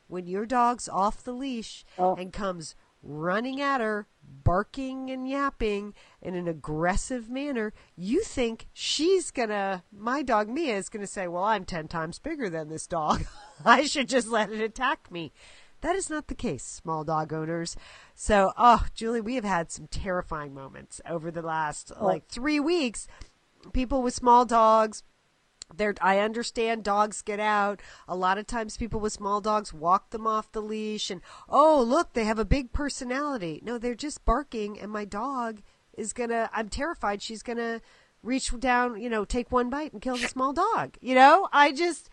[0.08, 2.16] when your dog's off the leash Oh.
[2.16, 4.08] and comes running at her,
[4.44, 10.90] barking and yapping in an aggressive manner, you think she's gonna, my dog Mia is
[10.90, 13.26] gonna say, Well, I'm 10 times bigger than this dog.
[13.66, 15.32] I should just let it attack me.
[15.82, 17.76] That is not the case, small dog owners.
[18.16, 23.08] So, oh, Julie, we have had some terrifying moments over the last like three weeks.
[23.74, 25.04] People with small dogs,
[25.76, 27.82] there I understand dogs get out.
[28.08, 31.82] A lot of times people with small dogs walk them off the leash and oh,
[31.82, 33.62] look, they have a big personality.
[33.64, 35.62] No, they're just barking and my dog
[35.98, 37.82] is going to I'm terrified she's going to
[38.24, 40.98] reach down, you know, take one bite and kill the small dog.
[41.02, 41.50] You know?
[41.52, 42.10] I just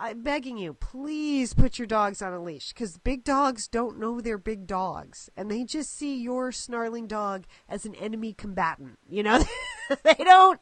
[0.00, 4.20] I'm begging you, please put your dogs on a leash because big dogs don't know
[4.20, 8.98] they're big dogs and they just see your snarling dog as an enemy combatant.
[9.08, 9.42] You know,
[10.04, 10.60] they don't,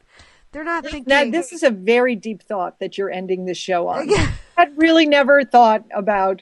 [0.51, 1.05] they're not thinking.
[1.07, 4.09] Now, this is a very deep thought that you're ending the show on.
[4.57, 6.41] I'd really never thought about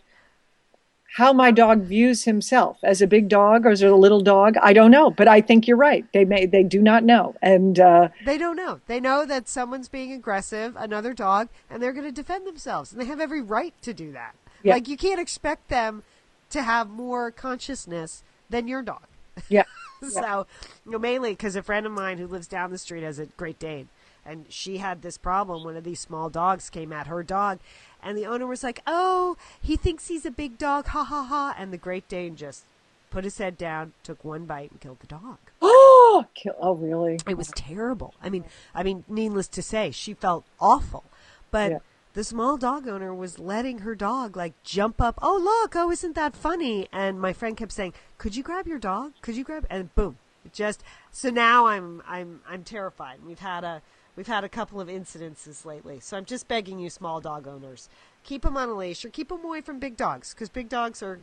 [1.16, 4.56] how my dog views himself as a big dog or as a little dog.
[4.62, 6.06] I don't know, but I think you're right.
[6.14, 8.82] They may, they do not know, and uh, they don't know.
[8.88, 13.02] They know that someone's being aggressive, another dog, and they're going to defend themselves, and
[13.02, 14.36] they have every right to do that.
[14.62, 14.74] Yeah.
[14.74, 16.04] Like you can't expect them
[16.50, 19.06] to have more consciousness than your dog.
[19.48, 19.64] Yeah.
[20.10, 20.48] so,
[20.86, 23.26] you know, mainly because a friend of mine who lives down the street has a
[23.26, 23.88] Great Dane,
[24.26, 25.64] and she had this problem.
[25.64, 27.60] One of these small dogs came at her dog,
[28.02, 31.56] and the owner was like, "Oh, he thinks he's a big dog, ha ha ha!"
[31.58, 32.66] And the Great Dane just
[33.10, 35.38] put his head down, took one bite, and killed the dog.
[36.18, 36.24] Oh,
[36.62, 37.20] oh, really?
[37.28, 38.14] It was terrible.
[38.22, 41.04] I mean, I mean, needless to say, she felt awful,
[41.52, 41.72] but.
[41.72, 41.80] Yeah.
[42.14, 45.20] The small dog owner was letting her dog like jump up.
[45.22, 45.76] Oh look!
[45.76, 46.88] Oh, isn't that funny?
[46.94, 49.12] And my friend kept saying, "Could you grab your dog?
[49.22, 53.20] Could you grab?" And boom, it just so now I'm I'm I'm terrified.
[53.26, 53.82] We've had a
[54.16, 56.00] We've had a couple of incidences lately.
[56.00, 57.90] So I'm just begging you, small dog owners,
[58.24, 61.04] keep them on a leash or keep them away from big dogs because big dogs
[61.04, 61.20] are,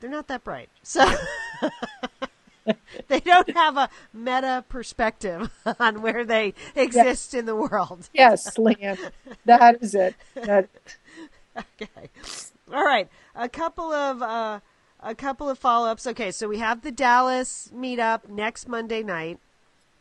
[0.00, 0.68] they're not that bright.
[0.82, 1.04] So
[3.08, 7.34] they don't have a meta perspective on where they exist yes.
[7.34, 8.08] in the world.
[8.12, 8.98] yes, Lian,
[9.44, 10.16] that is it.
[10.34, 10.68] That...
[11.56, 12.10] okay.
[12.72, 13.08] All right.
[13.36, 14.60] A couple of, uh,
[15.00, 16.06] a couple of follow ups.
[16.06, 19.38] Okay, so we have the Dallas meetup next Monday night.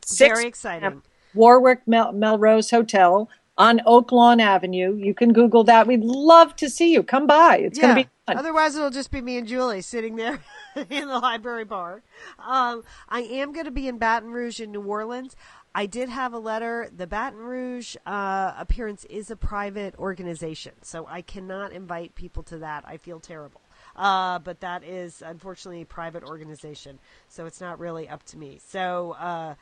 [0.05, 1.03] Six Very exciting.
[1.33, 4.95] Warwick Mel- Melrose Hotel on Oak Lawn Avenue.
[4.95, 5.87] You can Google that.
[5.87, 7.03] We'd love to see you.
[7.03, 7.57] Come by.
[7.57, 7.83] It's yeah.
[7.83, 8.37] going to be fun.
[8.37, 10.39] Otherwise, it'll just be me and Julie sitting there
[10.89, 12.01] in the library bar.
[12.39, 15.35] Um, I am going to be in Baton Rouge in New Orleans.
[15.75, 16.89] I did have a letter.
[16.95, 22.59] The Baton Rouge uh, appearance is a private organization, so I cannot invite people to
[22.59, 22.83] that.
[22.87, 23.61] I feel terrible.
[23.95, 28.59] Uh, but that is unfortunately a private organization, so it's not really up to me.
[28.65, 29.55] So, uh,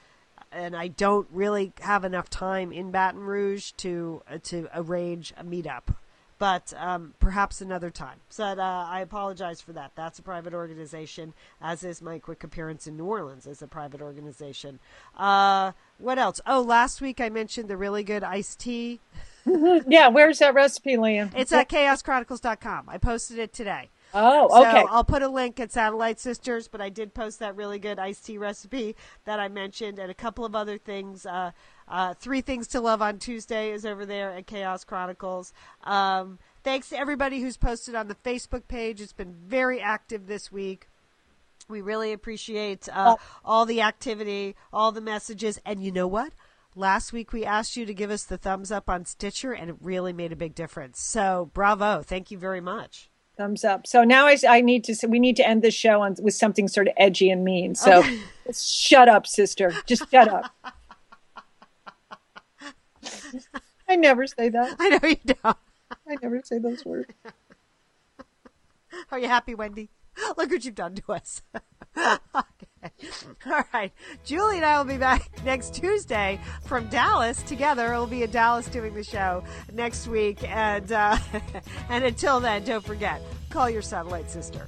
[0.52, 5.44] and I don't really have enough time in Baton Rouge to uh, to arrange a
[5.44, 5.96] meetup.
[6.38, 8.18] But um, perhaps another time.
[8.30, 9.92] So uh, I apologize for that.
[9.94, 14.02] That's a private organization, as is my quick appearance in New Orleans as a private
[14.02, 14.80] organization.
[15.16, 16.42] Uh, what else?
[16.48, 19.02] Oh, last week I mentioned the really good iced tea.
[19.46, 21.32] yeah, where's that recipe, Lian?
[21.36, 22.86] It's at chaoschronicles.com.
[22.88, 23.92] I posted it today.
[24.14, 24.82] Oh, okay.
[24.82, 28.00] So I'll put a link at Satellite Sisters, but I did post that really good
[28.00, 28.96] iced tea recipe
[29.26, 31.26] that I mentioned and a couple of other things.
[31.26, 31.52] Uh,
[31.88, 35.54] uh, Three Things to Love on Tuesday is over there at Chaos Chronicles.
[35.84, 39.02] Um, thanks to everybody who's posted on the Facebook page.
[39.02, 40.88] It's been very active this week.
[41.68, 43.24] We really appreciate uh, oh.
[43.46, 45.60] all the activity, all the messages.
[45.66, 46.34] And you know what?
[46.76, 49.76] Last week we asked you to give us the thumbs up on Stitcher, and it
[49.82, 51.02] really made a big difference.
[51.02, 52.02] So, bravo.
[52.02, 53.11] Thank you very much.
[53.38, 53.88] Thumbs up.
[53.88, 54.96] So now I, I need to.
[54.96, 57.76] say We need to end this show on with something sort of edgy and mean.
[57.76, 58.20] So okay.
[58.54, 59.74] shut up, sister.
[59.86, 60.54] Just shut up.
[63.88, 64.76] I never say that.
[64.80, 65.58] I know you don't.
[66.08, 67.12] I never say those words.
[69.12, 69.90] Are you happy, Wendy?
[70.38, 71.42] Look what you've done to us.
[71.98, 72.92] okay.
[73.46, 73.92] All right.
[74.24, 77.90] Julie and I will be back next Tuesday from Dallas together.
[77.92, 79.44] We'll be in Dallas doing the show
[79.74, 80.44] next week.
[80.50, 81.18] And, uh,
[81.90, 84.68] and until then, don't forget call your satellite sister.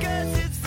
[0.00, 0.57] Cause it's